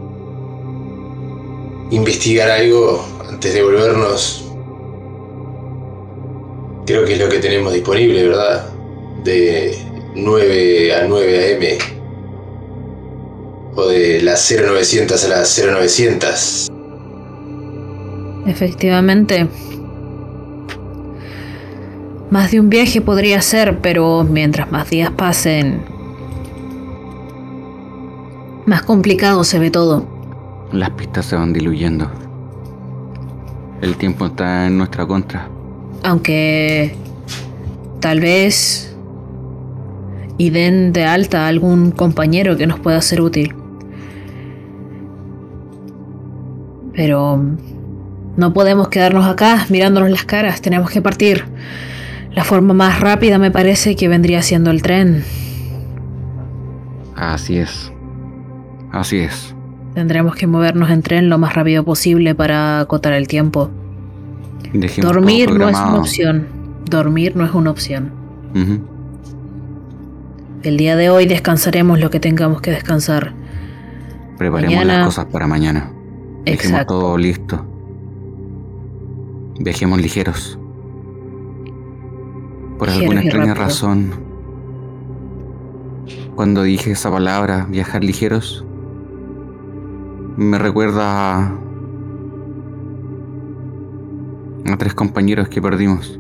[1.91, 4.51] investigar algo antes de volvernos?
[6.87, 8.71] Creo que es lo que tenemos disponible, ¿verdad?
[9.23, 9.77] De
[10.15, 11.63] 9 a 9 am.
[13.77, 16.71] O de las 0900 a las 0900.
[18.47, 19.47] Efectivamente.
[22.31, 25.94] Más de un viaje podría ser, pero mientras más días pasen,
[28.67, 30.07] más complicado se ve todo.
[30.73, 32.11] Las pistas se van diluyendo.
[33.81, 35.49] El tiempo está en nuestra contra.
[36.03, 36.97] Aunque
[38.01, 38.95] tal vez
[40.37, 43.55] y den de alta a algún compañero que nos pueda ser útil.
[46.95, 47.41] Pero
[48.37, 51.45] no podemos quedarnos acá mirándonos las caras, tenemos que partir.
[52.33, 55.25] La forma más rápida me parece que vendría siendo el tren.
[57.15, 57.94] Así es.
[58.95, 59.55] Así es.
[59.95, 63.71] Tendremos que movernos en tren lo más rápido posible para acotar el tiempo.
[64.73, 66.47] Dejemos Dormir no es una opción.
[66.89, 68.13] Dormir no es una opción.
[70.63, 73.33] El día de hoy descansaremos lo que tengamos que descansar.
[74.39, 75.91] Preparemos Mañana- las cosas para mañana.
[76.45, 76.99] Dejemos Exacto.
[77.01, 77.67] todo listo.
[79.61, 80.59] Viajemos ligeros.
[82.79, 84.11] Por Ligeros alguna extraña razón,
[86.35, 88.65] cuando dije esa palabra, viajar ligeros,
[90.37, 91.59] me recuerda a,
[94.67, 96.19] a tres compañeros que perdimos.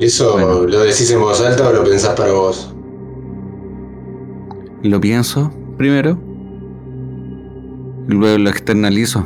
[0.00, 0.66] ¿Eso Bueno.
[0.66, 2.74] lo decís en voz alta o lo pensás para vos?
[4.82, 6.18] Lo pienso primero,
[8.06, 9.24] luego lo externalizo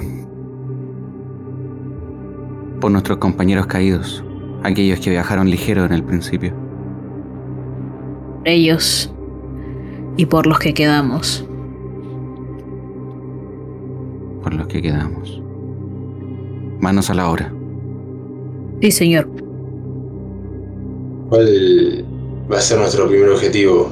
[2.80, 4.22] por nuestros compañeros caídos,
[4.62, 6.67] aquellos que viajaron ligero en el principio.
[8.48, 9.12] Por ellos
[10.16, 11.44] y por los que quedamos.
[14.42, 15.42] por los que quedamos.
[16.80, 17.52] Manos a la obra.
[18.80, 19.28] Sí, señor.
[21.28, 22.06] ¿Cuál
[22.50, 23.90] va a ser nuestro primer objetivo?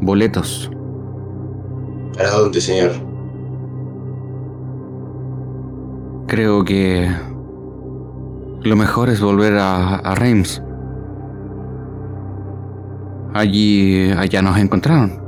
[0.00, 0.70] Boletos.
[2.16, 2.92] ¿Para dónde, señor?
[6.26, 7.06] Creo que
[8.62, 10.63] lo mejor es volver a, a Reims.
[13.34, 15.20] Allí, allá nos encontraron.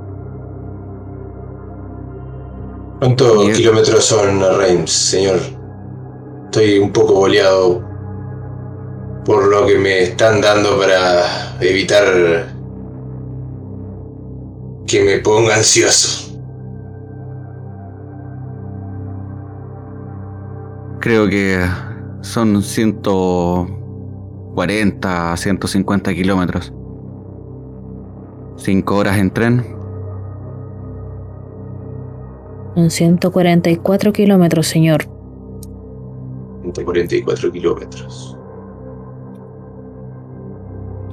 [3.01, 5.41] ¿Cuántos kilómetros son a Reims, señor?
[6.45, 7.85] Estoy un poco boleado
[9.25, 12.55] por lo que me están dando para evitar
[14.87, 16.39] que me ponga ansioso.
[21.01, 21.67] Creo que
[22.21, 26.73] son 140, 150 kilómetros.
[28.57, 29.65] Cinco horas en tren.
[32.77, 35.05] En 144 kilómetros, señor.
[36.63, 38.39] 144 kilómetros.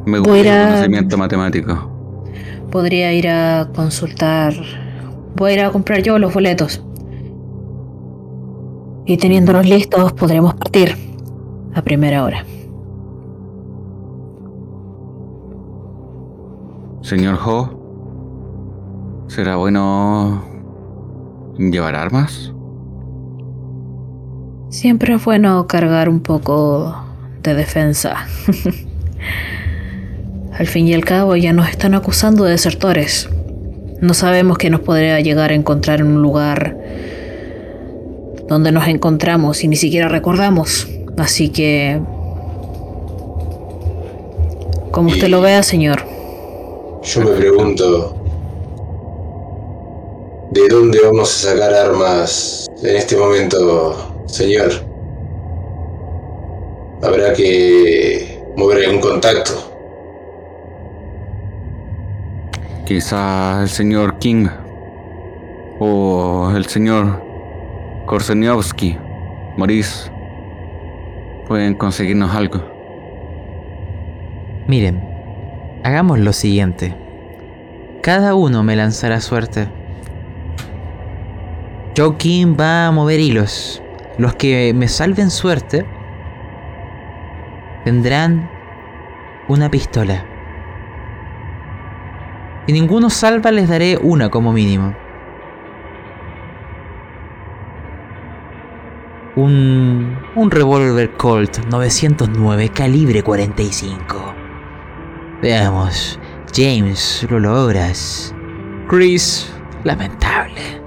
[0.05, 1.89] Me gusta a- el conocimiento matemático.
[2.71, 4.53] Podría ir a consultar.
[5.35, 6.83] Voy a ir a comprar yo los boletos.
[9.05, 10.95] Y teniéndolos listos, podremos partir
[11.73, 12.45] a primera hora.
[17.03, 20.41] Señor Ho, ¿será bueno
[21.59, 22.53] llevar armas?
[24.69, 26.95] Siempre es bueno cargar un poco
[27.43, 28.25] de defensa.
[30.57, 33.29] al fin y al cabo ya nos están acusando de desertores.
[33.99, 36.77] No sabemos qué nos podría llegar a encontrar en un lugar
[38.47, 40.87] donde nos encontramos y ni siquiera recordamos.
[41.17, 41.99] Así que...
[44.91, 46.13] Como usted lo vea, señor.
[47.05, 48.15] Yo me pregunto,
[50.51, 54.71] ¿de dónde vamos a sacar armas en este momento, señor?
[57.01, 59.51] Habrá que mover algún contacto.
[62.85, 64.47] Quizá el señor King
[65.79, 67.21] o el señor
[68.05, 68.97] Korseniowski,
[69.57, 70.09] Maurice,
[71.49, 72.61] pueden conseguirnos algo.
[74.67, 75.12] Miren,
[75.83, 76.95] hagamos lo siguiente.
[78.01, 79.67] Cada uno me lanzará suerte.
[82.17, 83.81] King va a mover hilos.
[84.17, 85.85] Los que me salven suerte
[87.83, 88.49] tendrán
[89.47, 90.25] una pistola.
[92.65, 94.95] Si ninguno salva, les daré una como mínimo.
[99.35, 104.42] Un, un revólver Colt 909 calibre 45.
[105.43, 106.17] Veamos,
[106.55, 108.33] James, lo logras.
[108.87, 109.53] Chris,
[109.83, 110.81] lamentable.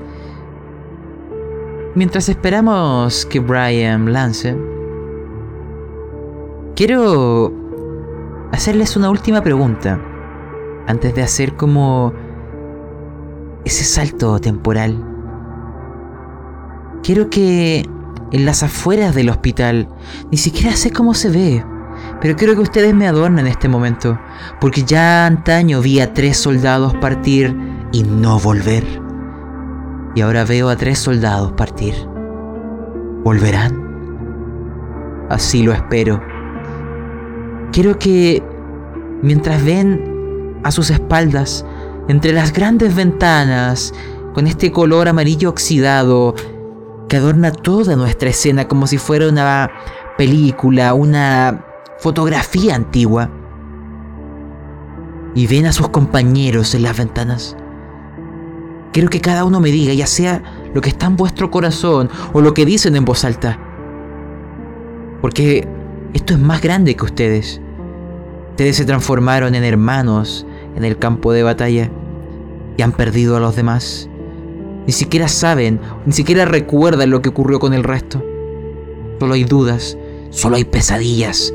[1.95, 4.57] Mientras esperamos que Brian lance,
[6.75, 7.53] quiero
[8.51, 10.01] hacerles una última pregunta
[10.87, 12.15] antes de hacer como
[13.67, 14.97] ese salto temporal.
[17.03, 17.85] Quiero que
[18.33, 19.87] en las afueras del hospital,
[20.31, 21.76] ni siquiera sé cómo se ve,
[22.27, 24.19] pero quiero que ustedes me adornen en este momento,
[24.61, 27.57] porque ya antaño vi a tres soldados partir
[27.93, 28.83] y no volver.
[30.17, 31.95] Y ahora veo a tres soldados partir.
[33.23, 33.81] ¿Volverán?
[35.31, 36.21] Así lo espero.
[37.71, 38.43] Quiero que,
[39.23, 41.65] mientras ven a sus espaldas,
[42.09, 43.95] entre las grandes ventanas,
[44.35, 46.35] con este color amarillo oxidado
[47.09, 49.71] que adorna toda nuestra escena como si fuera una
[50.19, 51.63] película, una
[51.99, 53.31] fotografía antigua,
[55.37, 57.57] y ven a sus compañeros en las ventanas.
[58.93, 60.43] Quiero que cada uno me diga, ya sea
[60.73, 63.61] lo que está en vuestro corazón o lo que dicen en voz alta.
[65.21, 65.69] Porque
[66.15, 67.61] esto es más grande que ustedes.
[68.51, 71.91] Ustedes se transformaron en hermanos en el campo de batalla
[72.79, 74.09] y han perdido a los demás.
[74.87, 78.25] Ni siquiera saben, ni siquiera recuerdan lo que ocurrió con el resto.
[79.21, 79.99] Solo hay dudas,
[80.31, 81.53] solo hay pesadillas,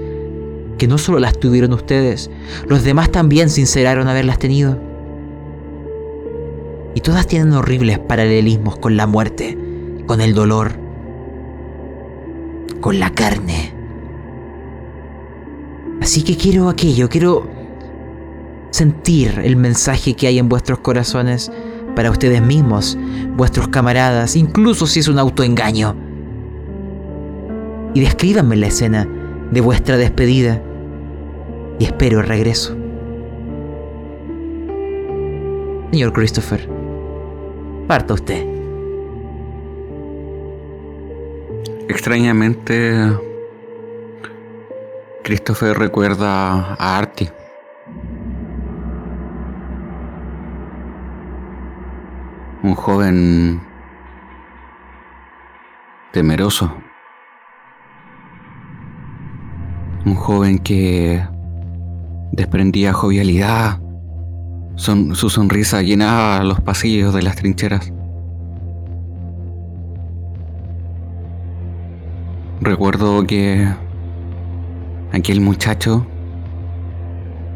[0.77, 2.29] que no solo las tuvieron ustedes,
[2.67, 4.79] los demás también sinceraron haberlas tenido.
[6.93, 9.57] Y todas tienen horribles paralelismos con la muerte,
[10.07, 10.73] con el dolor,
[12.81, 13.73] con la carne.
[16.01, 17.47] Así que quiero aquello, quiero
[18.71, 21.51] sentir el mensaje que hay en vuestros corazones
[21.95, 22.97] para ustedes mismos,
[23.35, 25.95] vuestros camaradas, incluso si es un autoengaño.
[27.93, 29.07] Y descríbanme la escena
[29.51, 30.61] de vuestra despedida
[31.77, 32.75] y espero el regreso.
[35.91, 36.69] Señor Christopher,
[37.87, 38.45] parta usted.
[41.89, 42.95] Extrañamente,
[45.23, 47.29] Christopher recuerda a Artie.
[52.63, 53.61] Un joven
[56.13, 56.73] temeroso.
[60.05, 61.23] Un joven que
[62.31, 63.79] desprendía jovialidad.
[64.75, 67.93] Su sonrisa llenaba los pasillos de las trincheras.
[72.61, 73.67] Recuerdo que
[75.11, 76.05] aquel muchacho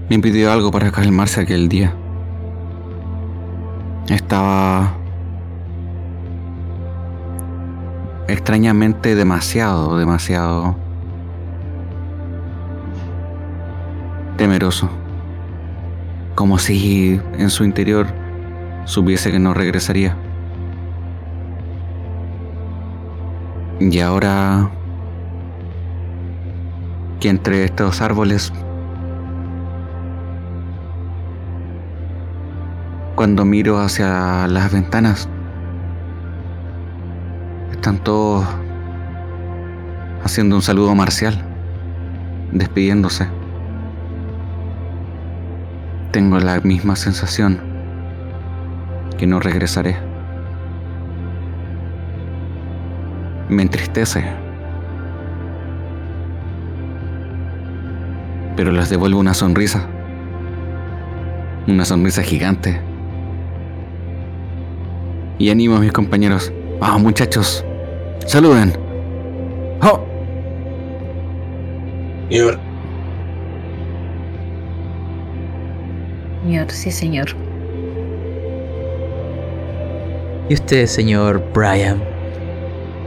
[0.10, 1.96] me pidió algo para calmarse aquel día.
[4.10, 4.96] Estaba
[8.28, 10.85] extrañamente demasiado, demasiado
[14.38, 14.90] temeroso.
[16.36, 18.08] Como si en su interior
[18.86, 20.16] supiese que no regresaría.
[23.80, 24.70] Y ahora
[27.20, 28.52] que entre estos árboles,
[33.16, 35.30] cuando miro hacia las ventanas,
[37.72, 38.46] están todos
[40.24, 41.42] haciendo un saludo marcial,
[42.52, 43.28] despidiéndose
[46.16, 47.60] tengo la misma sensación
[49.18, 49.98] que no regresaré.
[53.50, 54.24] Me entristece.
[58.56, 59.90] Pero les devuelvo una sonrisa.
[61.68, 62.80] Una sonrisa gigante.
[65.38, 66.54] Y animo a mis compañeros.
[66.80, 67.66] Vamos muchachos.
[68.26, 68.72] Saluden.
[69.82, 70.00] ¡Oh!
[76.70, 77.36] Sí, señor.
[80.48, 82.04] ¿Y usted, señor Brian?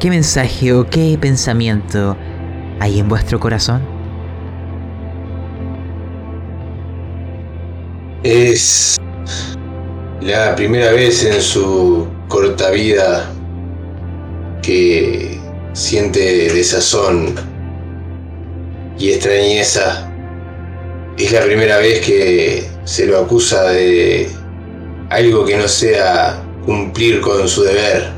[0.01, 2.17] ¿Qué mensaje o qué pensamiento
[2.81, 3.81] hay en vuestro corazón?
[8.25, 8.97] Es
[10.21, 13.31] la primera vez en su corta vida
[14.63, 15.39] que
[15.75, 17.35] siente desazón
[18.99, 20.11] y extrañeza.
[21.17, 24.31] Es la primera vez que se lo acusa de
[25.11, 28.09] algo que no sea cumplir con su deber.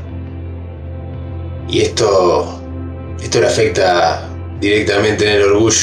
[1.67, 2.61] Y esto,
[3.21, 4.29] esto le afecta
[4.61, 5.75] directamente en el orgullo.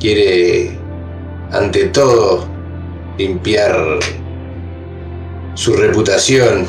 [0.00, 0.76] Quiere,
[1.52, 2.48] ante todo,
[3.16, 4.00] limpiar
[5.54, 6.66] su reputación.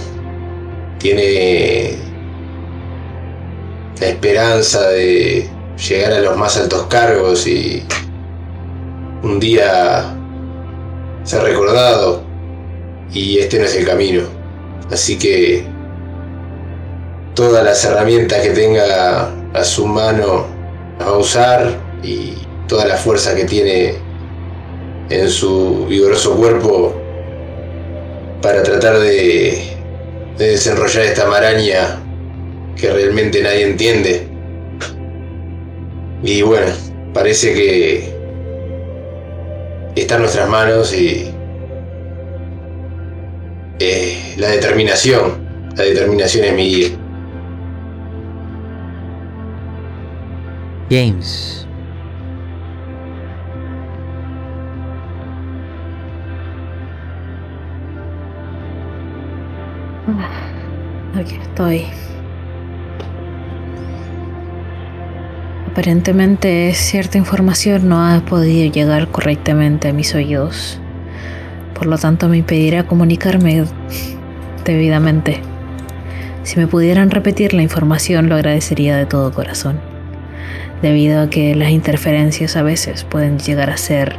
[0.99, 1.97] Tiene
[3.99, 5.49] la esperanza de
[5.89, 7.83] llegar a los más altos cargos y
[9.23, 10.16] un día
[11.27, 12.21] ser recordado
[13.13, 14.23] y este no es el camino.
[14.89, 15.65] Así que
[17.35, 20.45] todas las herramientas que tenga a su mano
[21.01, 22.33] va a usar y
[22.67, 23.95] toda la fuerza que tiene
[25.09, 26.95] en su vigoroso cuerpo
[28.41, 29.75] para tratar de,
[30.37, 32.01] de desenrollar esta maraña
[32.77, 34.27] que realmente nadie entiende.
[36.23, 36.71] Y bueno,
[37.13, 38.16] parece que
[40.01, 41.27] está en nuestras manos y
[43.79, 46.89] eh, la determinación, la determinación es mi guía.
[50.89, 51.67] James.
[61.15, 62.06] Aquí estoy.
[65.77, 70.79] Aparentemente cierta información no ha podido llegar correctamente a mis oídos.
[71.75, 73.63] Por lo tanto me impedirá comunicarme
[74.65, 75.39] debidamente.
[76.41, 79.79] Si me pudieran repetir la información lo agradecería de todo corazón,
[80.81, 84.15] debido a que las interferencias a veces pueden llegar a ser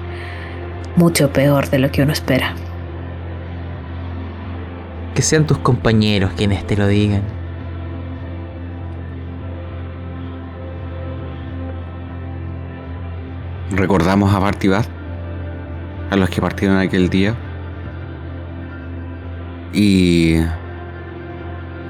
[0.94, 2.54] mucho peor de lo que uno espera.
[5.16, 7.37] Que sean tus compañeros quienes te lo digan.
[13.70, 14.86] Recordamos a Bartibat,
[16.10, 17.36] a los que partieron aquel día,
[19.74, 20.36] y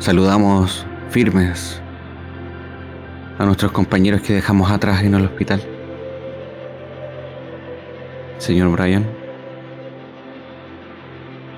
[0.01, 1.81] saludamos firmes
[3.39, 5.63] a nuestros compañeros que dejamos atrás en el hospital.
[8.39, 9.07] Señor Brian.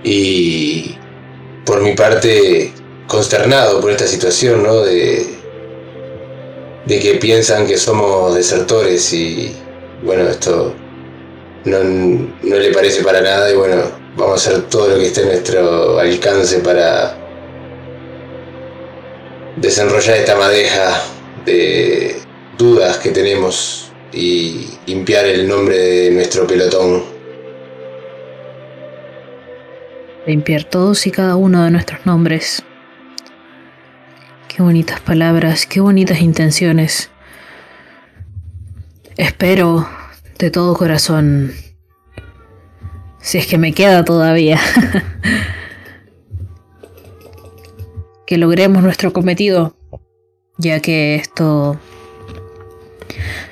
[0.05, 0.97] Y
[1.64, 2.72] por mi parte,
[3.06, 4.80] consternado por esta situación, ¿no?
[4.80, 5.26] De,
[6.84, 9.56] de que piensan que somos desertores y
[10.02, 10.74] bueno, esto
[11.64, 13.82] no, no le parece para nada y bueno,
[14.16, 17.16] vamos a hacer todo lo que esté en nuestro alcance para
[19.56, 21.02] desenrollar esta madeja
[21.44, 22.16] de
[22.56, 27.05] dudas que tenemos y limpiar el nombre de nuestro pelotón.
[30.27, 32.62] Limpiar todos y cada uno de nuestros nombres.
[34.48, 37.10] Qué bonitas palabras, qué bonitas intenciones.
[39.20, 39.86] Espero
[40.38, 41.52] de todo corazón,
[43.20, 44.59] si es que me queda todavía,
[48.26, 49.76] que logremos nuestro cometido,
[50.56, 51.78] ya que esto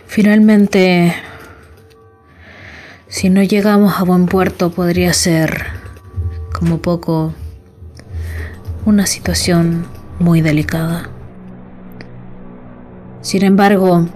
[0.07, 1.15] finalmente
[3.09, 5.66] Si no llegamos a buen puerto podría ser,
[6.59, 7.35] como poco,
[8.86, 9.86] una situación
[10.19, 11.11] muy delicada.
[13.20, 14.09] Sin embargo,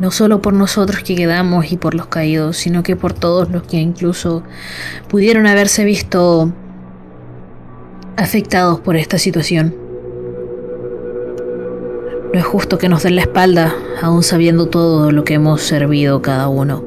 [0.00, 3.64] no solo por nosotros que quedamos y por los caídos, sino que por todos los
[3.64, 4.42] que incluso
[5.08, 6.52] pudieron haberse visto
[8.16, 9.74] afectados por esta situación.
[12.32, 16.20] No es justo que nos den la espalda, aún sabiendo todo lo que hemos servido
[16.22, 16.84] cada uno.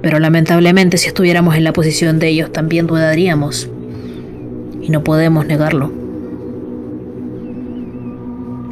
[0.00, 3.68] Pero lamentablemente si estuviéramos en la posición de ellos también dudaríamos.
[4.80, 5.92] Y no podemos negarlo.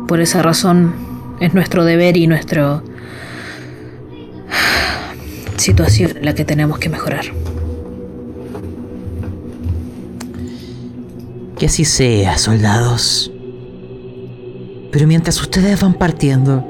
[0.08, 0.94] Por esa razón
[1.38, 2.82] es nuestro deber y nuestra
[5.58, 7.26] situación la que tenemos que mejorar.
[11.58, 13.30] Que así sea, soldados.
[14.92, 16.64] Pero mientras ustedes van partiendo,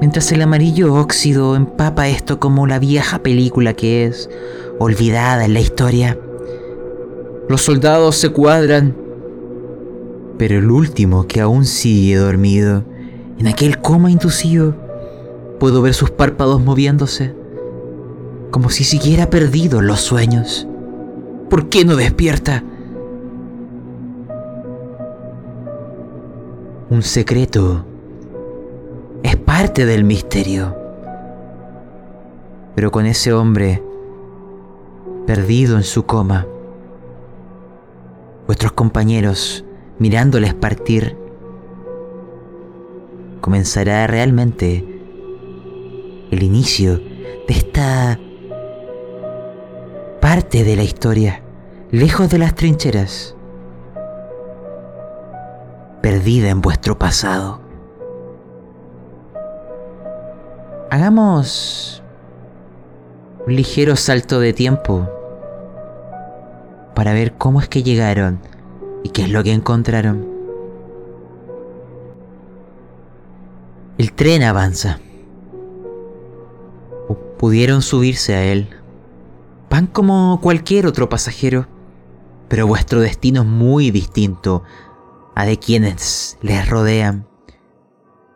[0.00, 4.30] mientras el amarillo óxido empapa esto como la vieja película que es,
[4.78, 6.16] olvidada en la historia,
[7.48, 9.07] los soldados se cuadran
[10.38, 12.84] pero el último que aún sigue dormido,
[13.38, 14.74] en aquel coma inducido,
[15.58, 17.34] puedo ver sus párpados moviéndose,
[18.52, 20.66] como si siguiera perdido en los sueños.
[21.50, 22.62] ¿Por qué no despierta?
[26.88, 27.84] Un secreto
[29.22, 30.76] es parte del misterio.
[32.74, 33.82] Pero con ese hombre
[35.26, 36.46] perdido en su coma,
[38.46, 39.64] vuestros compañeros
[39.98, 41.16] mirándoles partir,
[43.40, 44.84] comenzará realmente
[46.30, 48.18] el inicio de esta
[50.20, 51.42] parte de la historia,
[51.90, 53.34] lejos de las trincheras,
[56.02, 57.60] perdida en vuestro pasado.
[60.90, 62.02] Hagamos
[63.46, 65.08] un ligero salto de tiempo
[66.94, 68.40] para ver cómo es que llegaron
[69.02, 70.26] ¿Y qué es lo que encontraron?
[73.98, 75.00] El tren avanza.
[77.38, 78.68] Pudieron subirse a él.
[79.70, 81.68] Van como cualquier otro pasajero,
[82.48, 84.62] pero vuestro destino es muy distinto
[85.34, 87.28] a de quienes les rodean.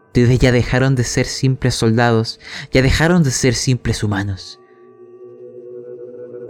[0.07, 2.39] Ustedes ya dejaron de ser simples soldados,
[2.71, 4.61] ya dejaron de ser simples humanos.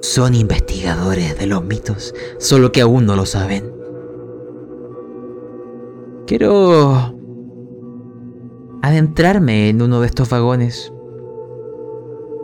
[0.02, 3.71] Son investigadores de los mitos, solo que aún no lo saben.
[6.26, 7.14] Quiero
[8.82, 10.92] adentrarme en uno de estos vagones.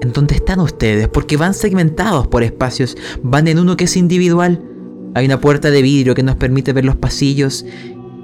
[0.00, 4.62] En donde están ustedes, porque van segmentados por espacios, van en uno que es individual.
[5.14, 7.64] Hay una puerta de vidrio que nos permite ver los pasillos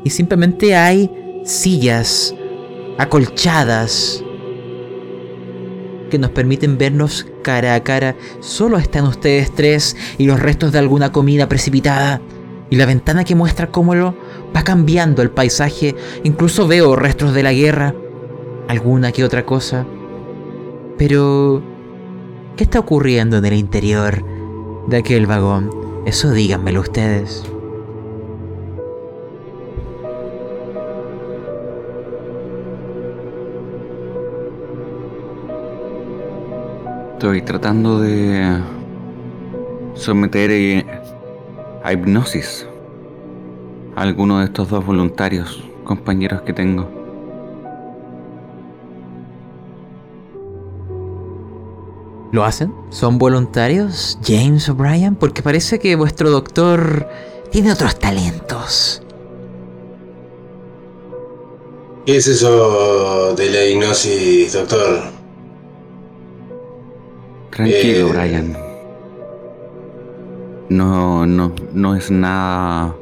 [0.04, 1.10] y simplemente hay
[1.44, 2.34] sillas
[2.98, 4.22] acolchadas
[6.10, 8.16] que nos permiten vernos cara a cara.
[8.40, 12.20] Solo están ustedes tres y los restos de alguna comida precipitada
[12.70, 14.14] y la ventana que muestra cómo lo
[14.54, 15.94] va cambiando el paisaje.
[16.22, 17.94] Incluso veo restos de la guerra,
[18.68, 19.86] alguna que otra cosa.
[20.96, 21.62] Pero,
[22.56, 24.24] ¿qué está ocurriendo en el interior
[24.88, 25.70] de aquel vagón?
[26.06, 27.44] Eso díganmelo ustedes.
[37.14, 38.60] Estoy tratando de
[39.94, 40.84] someter
[41.82, 42.66] a hipnosis
[43.96, 46.90] a alguno de estos dos voluntarios, compañeros que tengo.
[52.32, 52.74] ¿Lo hacen?
[52.90, 55.14] ¿Son voluntarios, James O'Brien?
[55.14, 57.08] Porque parece que vuestro doctor
[57.50, 59.02] tiene otros talentos.
[62.04, 65.02] ¿Qué es eso de la hipnosis, doctor?
[67.50, 68.64] Tranquilo, eh, Brian
[70.68, 72.94] no, no, no es nada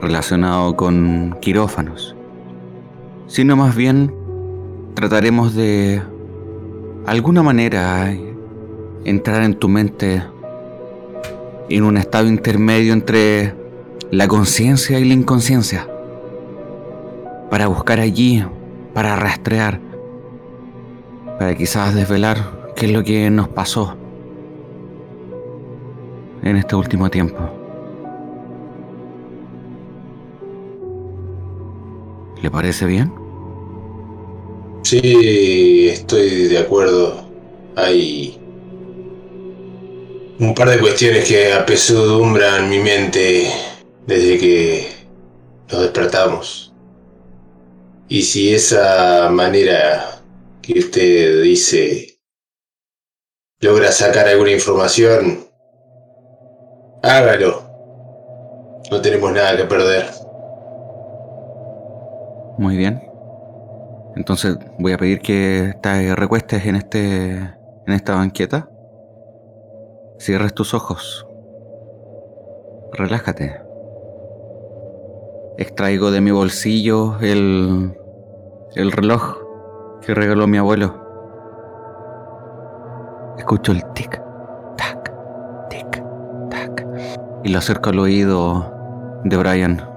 [0.00, 2.16] relacionado con quirófanos,
[3.26, 4.14] sino más bien
[4.94, 6.02] trataremos de
[7.06, 8.14] alguna manera
[9.04, 10.22] entrar en tu mente
[11.68, 13.54] en un estado intermedio entre
[14.10, 15.88] la conciencia y la inconsciencia,
[17.48, 18.44] para buscar allí,
[18.92, 19.80] para rastrear,
[21.38, 23.96] para quizás desvelar qué es lo que nos pasó
[26.42, 27.59] en este último tiempo.
[32.42, 33.12] ¿Le parece bien?
[34.82, 37.24] Sí, estoy de acuerdo.
[37.76, 38.38] Hay
[40.38, 43.52] un par de cuestiones que apesudumbran mi mente
[44.06, 44.88] desde que
[45.70, 46.72] nos despertamos.
[48.08, 50.22] Y si esa manera
[50.62, 52.18] que usted dice
[53.60, 55.46] logra sacar alguna información,
[57.02, 57.68] hágalo.
[58.90, 60.19] No tenemos nada que perder.
[62.60, 63.02] Muy bien.
[64.16, 68.68] Entonces voy a pedir que te recuestes en este en esta banqueta.
[70.18, 71.26] Cierres tus ojos.
[72.92, 73.62] Relájate.
[75.56, 77.96] Extraigo de mi bolsillo el
[78.74, 79.38] el reloj
[80.02, 81.02] que regaló mi abuelo.
[83.38, 84.20] Escucho el tic
[84.76, 85.10] tac
[85.70, 86.04] tic
[86.50, 86.86] tac
[87.42, 88.70] y lo acerco al oído
[89.24, 89.89] de Brian.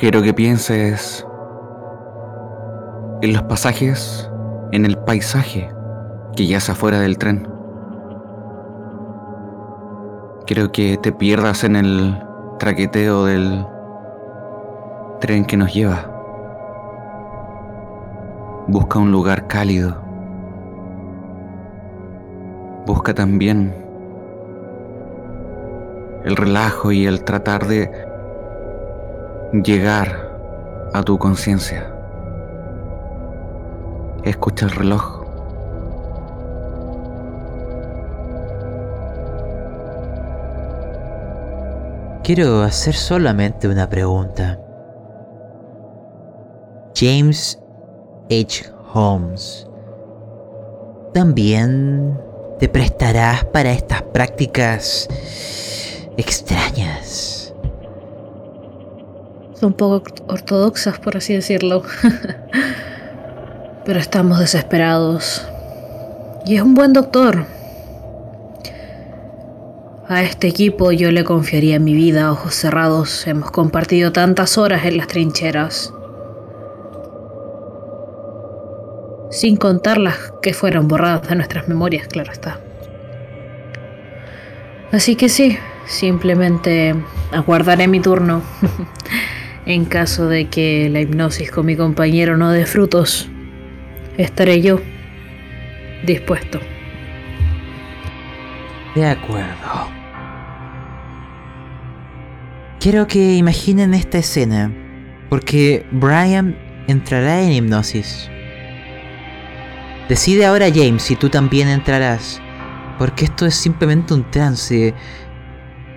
[0.00, 1.26] Quiero que pienses
[3.20, 4.30] en los pasajes,
[4.72, 5.70] en el paisaje
[6.34, 7.46] que yace afuera del tren.
[10.46, 12.18] Quiero que te pierdas en el
[12.58, 13.66] traqueteo del
[15.20, 16.10] tren que nos lleva.
[18.68, 20.00] Busca un lugar cálido.
[22.86, 23.74] Busca también
[26.24, 28.09] el relajo y el tratar de
[29.52, 31.92] llegar a tu conciencia.
[34.24, 35.20] Escucha el reloj.
[42.22, 44.60] Quiero hacer solamente una pregunta.
[46.94, 47.58] James
[48.30, 48.70] H.
[48.92, 49.66] Holmes,
[51.14, 52.20] ¿también
[52.58, 55.08] te prestarás para estas prácticas
[56.16, 57.39] extrañas?
[59.60, 61.82] Son poco ortodoxas, por así decirlo.
[63.84, 65.46] Pero estamos desesperados.
[66.46, 67.44] Y es un buen doctor.
[70.08, 73.26] A este equipo yo le confiaría mi vida ojos cerrados.
[73.26, 75.92] Hemos compartido tantas horas en las trincheras.
[79.30, 82.60] Sin contar las que fueron borradas de nuestras memorias, claro está.
[84.90, 86.94] Así que sí, simplemente
[87.30, 88.40] aguardaré mi turno.
[89.70, 93.28] en caso de que la hipnosis con mi compañero no dé frutos,
[94.16, 94.80] estaré yo
[96.04, 96.60] dispuesto.
[98.94, 99.88] De acuerdo.
[102.80, 104.72] Quiero que imaginen esta escena,
[105.28, 106.56] porque Brian
[106.88, 108.28] entrará en hipnosis.
[110.08, 112.40] Decide ahora James si tú también entrarás,
[112.98, 114.92] porque esto es simplemente un trance,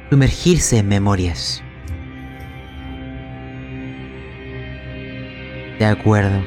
[0.09, 1.63] sumergirse en memorias.
[5.83, 6.41] De acuerdo.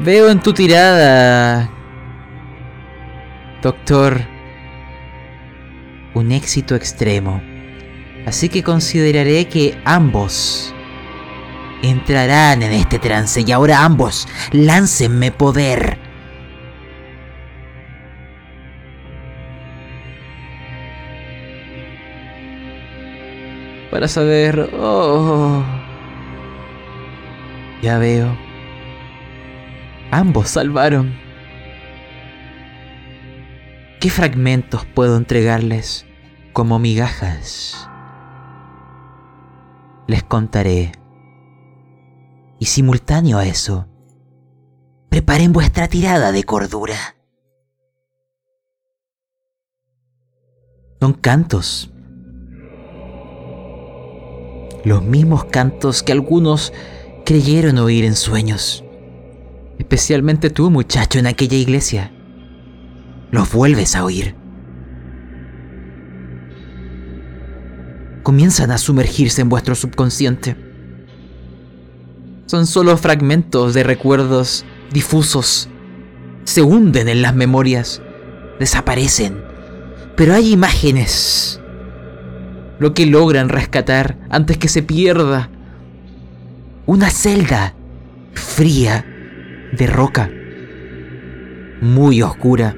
[0.00, 1.70] Veo en tu tirada,
[3.62, 4.22] doctor,
[6.14, 7.40] un éxito extremo.
[8.26, 10.74] Así que consideraré que ambos
[11.84, 15.98] entrarán en este trance y ahora ambos láncenme poder.
[23.92, 24.70] Para saber...
[24.76, 25.62] Oh,
[27.82, 28.36] ya veo.
[30.10, 31.14] Ambos salvaron.
[34.00, 36.06] ¿Qué fragmentos puedo entregarles
[36.52, 37.88] como migajas?
[40.06, 40.92] les contaré.
[42.58, 43.86] Y simultáneo a eso,
[45.08, 46.96] preparen vuestra tirada de cordura.
[51.00, 51.92] Son cantos.
[54.84, 56.72] Los mismos cantos que algunos
[57.26, 58.82] creyeron oír en sueños.
[59.78, 62.10] Especialmente tú, muchacho, en aquella iglesia.
[63.30, 64.34] Los vuelves a oír.
[68.26, 70.56] comienzan a sumergirse en vuestro subconsciente.
[72.46, 75.68] Son solo fragmentos de recuerdos difusos.
[76.42, 78.02] Se hunden en las memorias,
[78.58, 79.44] desaparecen.
[80.16, 81.60] Pero hay imágenes.
[82.80, 85.48] Lo que logran rescatar antes que se pierda.
[86.86, 87.74] Una celda
[88.34, 89.04] fría
[89.72, 90.30] de roca.
[91.80, 92.74] Muy oscura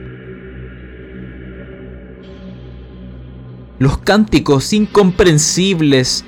[3.79, 6.25] los cánticos incomprensibles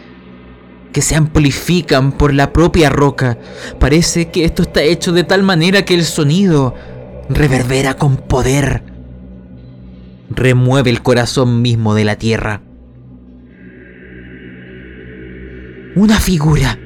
[0.93, 3.39] que se amplifican por la propia roca.
[3.79, 6.75] Parece que esto está hecho de tal manera que el sonido
[7.29, 8.83] reverbera con poder.
[10.31, 12.63] Remueve el corazón mismo de la tierra.
[15.97, 16.79] Una figura.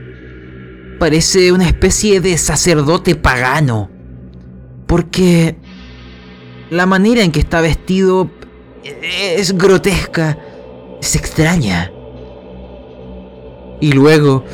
[0.98, 3.90] Parece una especie de sacerdote pagano.
[4.86, 5.56] Porque
[6.70, 8.30] la manera en que está vestido
[9.02, 10.38] es grotesca
[11.04, 11.92] es extraña.
[13.80, 14.44] Y luego...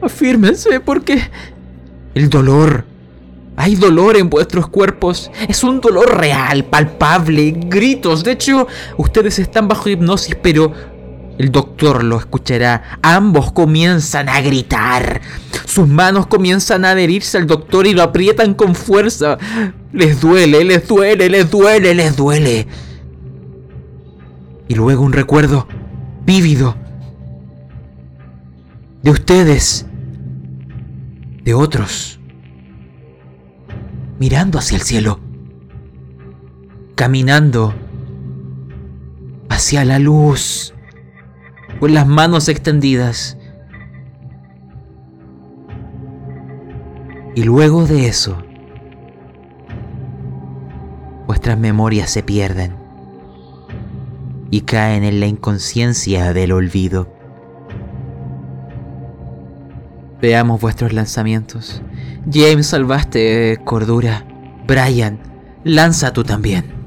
[0.00, 1.20] Afírmense porque...
[2.14, 2.86] El dolor.
[3.56, 5.30] Hay dolor en vuestros cuerpos.
[5.46, 8.24] Es un dolor real, palpable, gritos.
[8.24, 8.66] De hecho,
[8.96, 10.72] ustedes están bajo hipnosis, pero
[11.40, 12.98] el doctor lo escuchará.
[13.00, 15.22] Ambos comienzan a gritar.
[15.64, 19.38] Sus manos comienzan a adherirse al doctor y lo aprietan con fuerza.
[19.90, 22.66] Les duele, les duele, les duele, les duele.
[24.68, 25.66] Y luego un recuerdo
[26.26, 26.76] vívido
[29.02, 29.86] de ustedes,
[31.42, 32.20] de otros,
[34.18, 35.20] mirando hacia el cielo,
[36.96, 37.74] caminando
[39.48, 40.74] hacia la luz,
[41.80, 43.38] con las manos extendidas.
[47.34, 48.36] Y luego de eso,
[51.26, 52.76] vuestras memorias se pierden
[54.50, 57.08] y caen en la inconsciencia del olvido.
[60.20, 61.82] Veamos vuestros lanzamientos.
[62.30, 64.26] James, salvaste cordura.
[64.66, 65.18] Brian,
[65.64, 66.79] lanza tú también.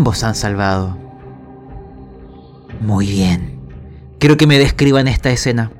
[0.00, 0.96] Ambos han salvado.
[2.80, 3.60] Muy bien.
[4.18, 5.72] Quiero que me describan esta escena.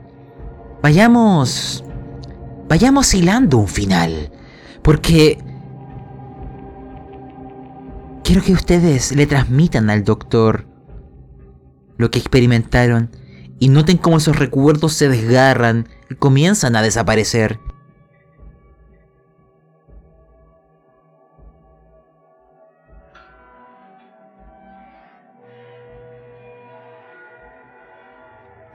[0.83, 1.83] Vayamos...
[2.69, 4.31] Vayamos hilando un final.
[4.83, 5.43] Porque...
[8.23, 10.67] Quiero que ustedes le transmitan al doctor
[11.97, 13.17] lo que experimentaron
[13.59, 17.59] y noten cómo esos recuerdos se desgarran y comienzan a desaparecer.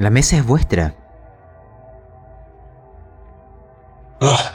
[0.06, 0.94] La mesa es vuestra.
[4.22, 4.52] Ah.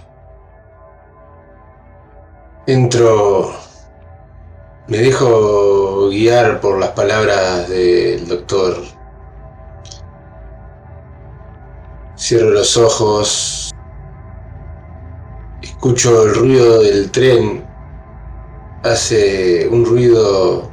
[2.68, 3.50] Entro.
[4.86, 8.76] Me dejo guiar por las palabras del doctor.
[12.16, 13.72] Cierro los ojos.
[15.62, 17.66] Escucho el ruido del tren.
[18.84, 20.70] Hace un ruido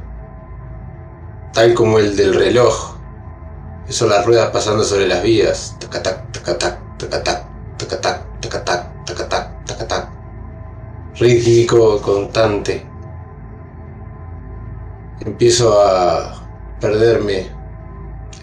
[1.52, 2.97] tal como el del reloj
[3.88, 5.76] son las ruedas pasando sobre las vías.
[5.80, 7.44] Tacatac, tacatac, tacatac,
[7.78, 10.08] tacatac, tacatac, tacatac, tacatac.
[11.18, 12.86] Rítmico, constante.
[15.20, 16.46] Empiezo a
[16.80, 17.48] perderme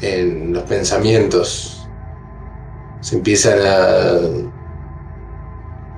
[0.02, 1.88] en los pensamientos.
[3.02, 4.20] Se empiezan a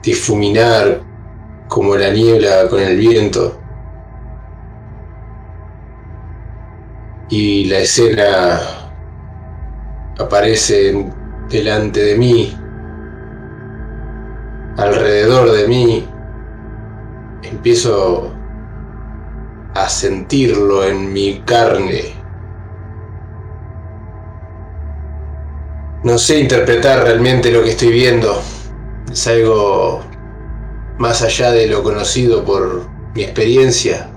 [0.04, 1.02] difuminar
[1.68, 3.58] como la niebla con el viento.
[7.30, 8.77] Y la escena
[10.18, 11.14] aparecen
[11.50, 12.58] delante de mí,
[14.78, 16.08] alrededor de mí,
[17.44, 18.32] empiezo
[19.74, 22.16] a sentirlo en mi carne.
[26.04, 28.42] No sé interpretar realmente lo que estoy viendo.
[29.12, 30.02] Es algo
[30.98, 34.10] más allá de lo conocido por mi experiencia.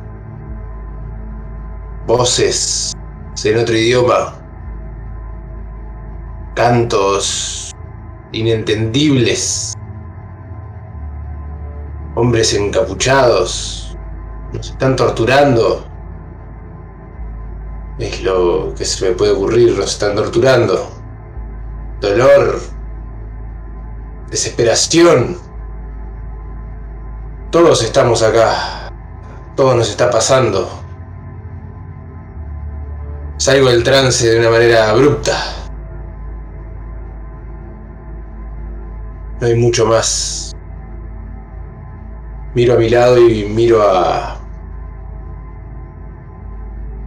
[2.06, 2.92] Voces
[3.44, 4.39] en otro idioma
[6.54, 7.72] cantos
[8.32, 9.74] inentendibles,
[12.14, 13.96] hombres encapuchados,
[14.52, 15.86] nos están torturando.
[17.98, 20.90] Es lo que se me puede ocurrir, nos están torturando.
[22.00, 22.60] Dolor,
[24.30, 25.36] desesperación.
[27.50, 28.90] Todos estamos acá.
[29.54, 30.68] Todo nos está pasando.
[33.36, 35.59] Salgo del trance de una manera abrupta.
[39.40, 40.54] No hay mucho más.
[42.54, 44.38] Miro a mi lado y miro a.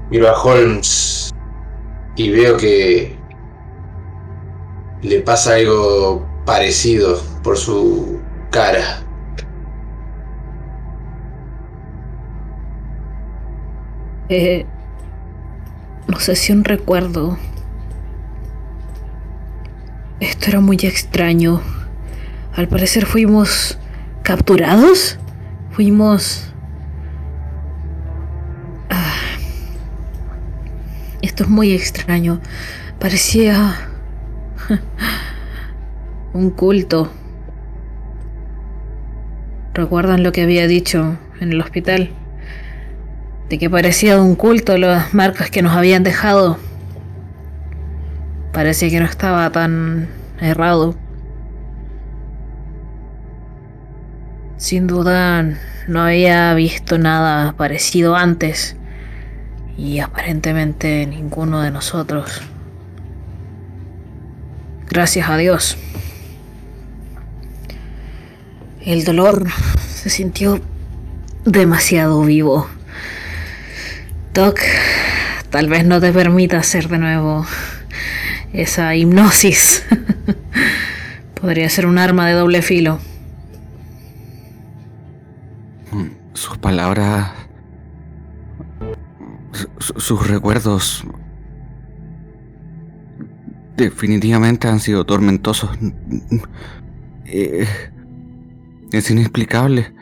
[0.09, 1.31] Miro a Holmes
[2.15, 3.15] y veo que
[5.01, 8.19] le pasa algo parecido por su
[8.49, 9.01] cara.
[14.29, 14.65] Eh,
[16.07, 17.37] no sé si un recuerdo.
[20.19, 21.61] Esto era muy extraño.
[22.55, 23.79] Al parecer fuimos
[24.21, 25.17] capturados.
[25.71, 26.53] Fuimos...
[28.89, 29.13] Ah.
[31.21, 32.39] Esto es muy extraño.
[32.99, 33.89] Parecía...
[36.33, 37.11] un culto.
[39.73, 42.11] ¿Recuerdan lo que había dicho en el hospital?
[43.49, 46.59] De que parecía un culto las marcas que nos habían dejado.
[48.51, 50.07] Parecía que no estaba tan
[50.39, 50.95] errado.
[54.63, 55.43] Sin duda
[55.89, 58.77] no había visto nada parecido antes
[59.77, 62.41] y aparentemente ninguno de nosotros.
[64.89, 65.77] Gracias a Dios.
[68.85, 69.49] El dolor
[69.85, 70.61] se sintió
[71.43, 72.69] demasiado vivo.
[74.33, 74.61] Doc,
[75.49, 77.45] tal vez no te permita hacer de nuevo
[78.53, 79.83] esa hipnosis.
[81.41, 83.01] Podría ser un arma de doble filo.
[86.33, 87.31] Sus palabras...
[89.79, 91.05] sus recuerdos...
[93.77, 95.71] Definitivamente han sido tormentosos.
[97.25, 97.67] Eh,
[98.91, 99.93] es inexplicable.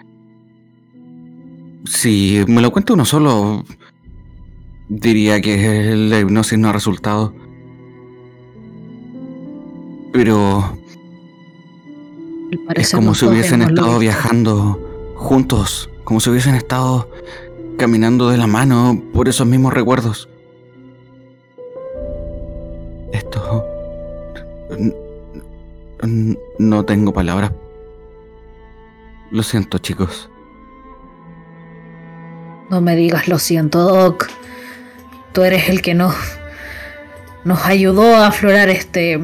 [1.86, 3.64] Si me lo cuenta uno solo,
[4.90, 7.34] diría que la hipnosis no ha resultado.
[10.12, 10.78] Pero
[12.76, 14.91] es como si hubiesen estado viajando
[15.22, 17.10] juntos, como si hubiesen estado
[17.78, 20.28] caminando de la mano por esos mismos recuerdos.
[23.12, 23.66] Esto...
[26.58, 27.52] No tengo palabras
[29.32, 30.30] lo siento, chicos.
[32.70, 34.28] No me digas lo siento, Doc.
[35.34, 36.14] Tú eres el que nos,
[37.46, 39.20] nos ayudó a aflorar este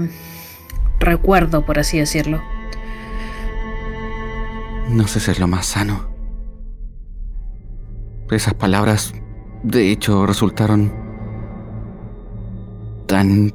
[0.99, 2.41] recuerdo, por así decirlo.
[4.89, 6.09] No sé si es lo más sano.
[8.31, 9.13] Esas palabras,
[9.63, 10.93] de hecho, resultaron
[13.07, 13.53] tan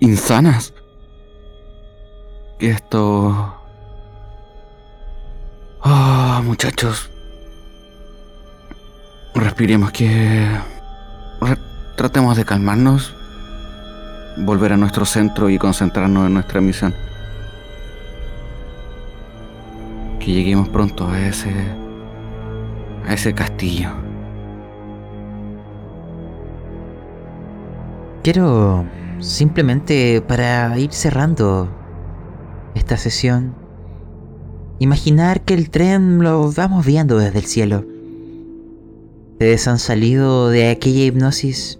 [0.00, 0.72] insanas
[2.58, 3.56] que esto
[5.82, 7.10] Ah, muchachos.
[9.34, 10.46] Respiremos que...
[11.96, 13.14] tratemos de calmarnos,
[14.38, 16.94] volver a nuestro centro y concentrarnos en nuestra misión.
[20.20, 21.50] Que lleguemos pronto a ese...
[23.06, 23.90] a ese castillo.
[28.22, 28.84] Quiero
[29.18, 31.68] simplemente para ir cerrando
[32.74, 33.54] esta sesión
[34.80, 37.84] Imaginar que el tren lo vamos viendo desde el cielo.
[39.32, 41.78] Ustedes han salido de aquella hipnosis,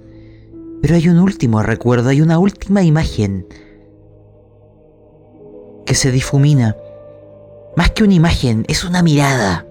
[0.82, 3.46] pero hay un último recuerdo, hay una última imagen
[5.86, 6.76] que se difumina.
[7.76, 9.66] Más que una imagen, es una mirada,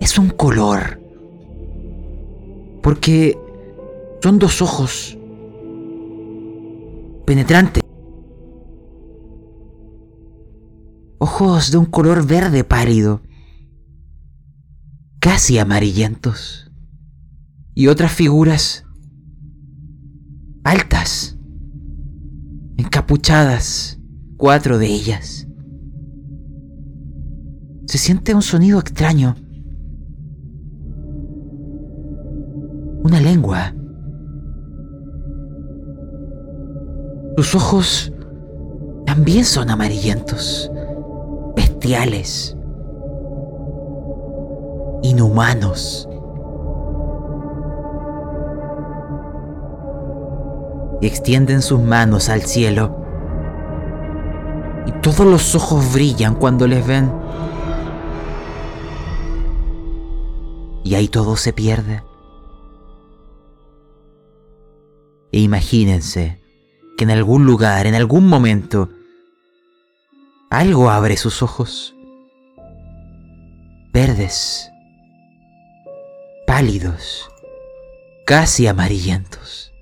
[0.00, 1.00] es un color.
[2.82, 3.38] Porque
[4.22, 5.16] son dos ojos
[7.26, 7.82] penetrantes
[11.18, 13.22] ojos de un color verde pálido,
[15.18, 16.70] casi amarillentos,
[17.74, 18.84] y otras figuras
[20.64, 21.36] altas,
[22.76, 23.98] encapuchadas,
[24.36, 25.47] cuatro de ellas.
[27.88, 29.34] Se siente un sonido extraño.
[33.02, 33.72] Una lengua.
[37.38, 38.12] Sus ojos
[39.06, 40.70] también son amarillentos
[41.56, 42.54] bestiales,
[45.00, 46.06] inhumanos.
[51.00, 53.02] Y extienden sus manos al cielo.
[54.84, 57.10] Y todos los ojos brillan cuando les ven.
[60.88, 62.02] Y ahí todo se pierde.
[65.32, 66.40] E imagínense
[66.96, 68.88] que en algún lugar, en algún momento,
[70.48, 71.94] algo abre sus ojos.
[73.92, 74.70] Verdes,
[76.46, 77.28] pálidos,
[78.24, 79.74] casi amarillentos.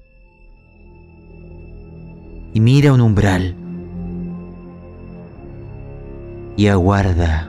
[2.52, 3.54] Y mira un umbral
[6.56, 7.48] y aguarda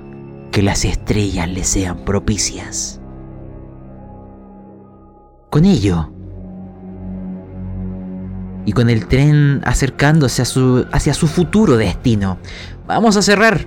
[0.51, 3.01] que las estrellas le sean propicias.
[5.57, 6.07] Con ello,
[8.63, 12.37] y con el tren acercándose a su, hacia su futuro destino,
[12.85, 13.65] Vamos a cerrar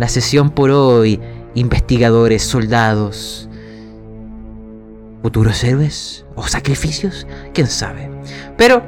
[0.00, 1.20] la sesión por hoy.
[1.54, 3.48] Investigadores, soldados,
[5.22, 7.24] futuros héroes o sacrificios,
[7.54, 8.10] quién sabe.
[8.56, 8.82] Pero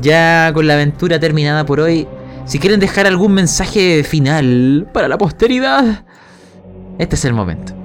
[0.00, 2.08] ya con la aventura terminada por hoy,
[2.44, 6.04] si quieren dejar algún mensaje final para la posteridad,
[6.98, 7.77] este es el momento.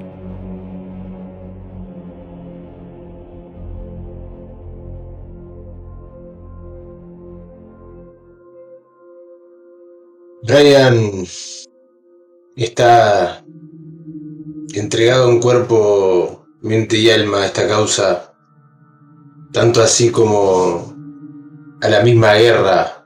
[10.54, 11.26] Ryan
[12.56, 13.44] está
[14.76, 18.36] entregado en cuerpo, mente y alma a esta causa,
[19.52, 20.94] tanto así como
[21.82, 23.04] a la misma guerra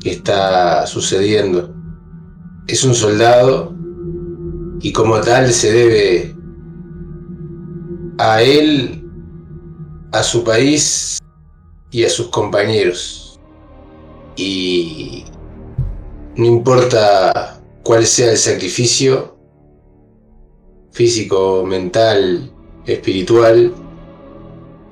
[0.00, 1.72] que está sucediendo.
[2.66, 3.72] Es un soldado
[4.80, 6.36] y como tal se debe
[8.18, 9.08] a él,
[10.10, 11.20] a su país
[11.92, 13.38] y a sus compañeros.
[14.34, 15.24] Y
[16.38, 19.36] no importa cuál sea el sacrificio,
[20.92, 22.52] físico, mental,
[22.86, 23.74] espiritual,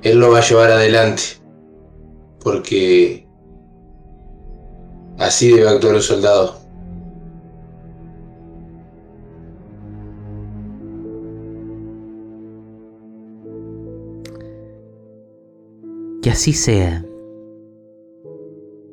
[0.03, 1.23] él lo va a llevar adelante.
[2.43, 3.25] Porque
[5.17, 6.59] así debe actuar un soldado.
[16.21, 17.05] Que así sea.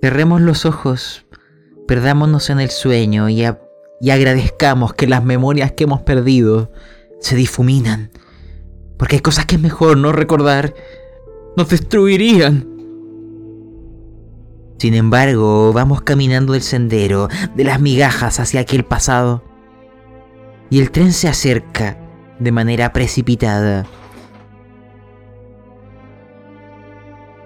[0.00, 1.23] Cerremos los ojos,
[1.86, 6.72] perdámonos en el sueño y, agradezcamos que las memorias que hemos perdido
[7.20, 8.10] se difuminan.
[8.98, 10.74] Porque hay cosas que es mejor no recordar.
[11.56, 12.68] Nos destruirían.
[14.78, 19.42] Sin embargo, vamos caminando el sendero de las migajas hacia aquel pasado.
[20.70, 21.98] Y el tren se acerca
[22.38, 23.86] de manera precipitada.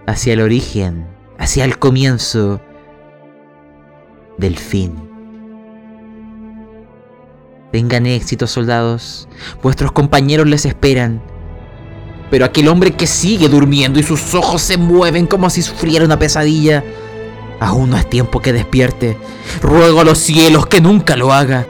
[0.06, 1.06] Hacia el origen,
[1.38, 2.60] hacia el comienzo
[4.38, 5.08] del fin.
[7.72, 9.28] Tengan éxito, soldados.
[9.62, 11.20] Vuestros compañeros les esperan.
[12.30, 16.18] Pero aquel hombre que sigue durmiendo y sus ojos se mueven como si sufriera una
[16.18, 16.84] pesadilla,
[17.60, 19.18] aún no es tiempo que despierte.
[19.60, 21.66] Ruego a los cielos que nunca lo haga.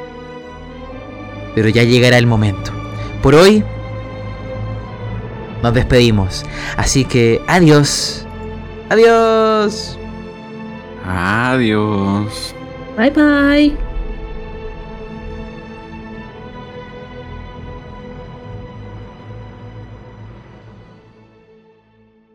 [1.54, 2.72] Pero ya llegará el momento.
[3.22, 3.64] Por hoy
[5.62, 6.44] nos despedimos.
[6.76, 8.26] Así que adiós.
[8.90, 9.98] Adiós.
[11.04, 12.54] Adiós.
[12.98, 13.87] 拜拜。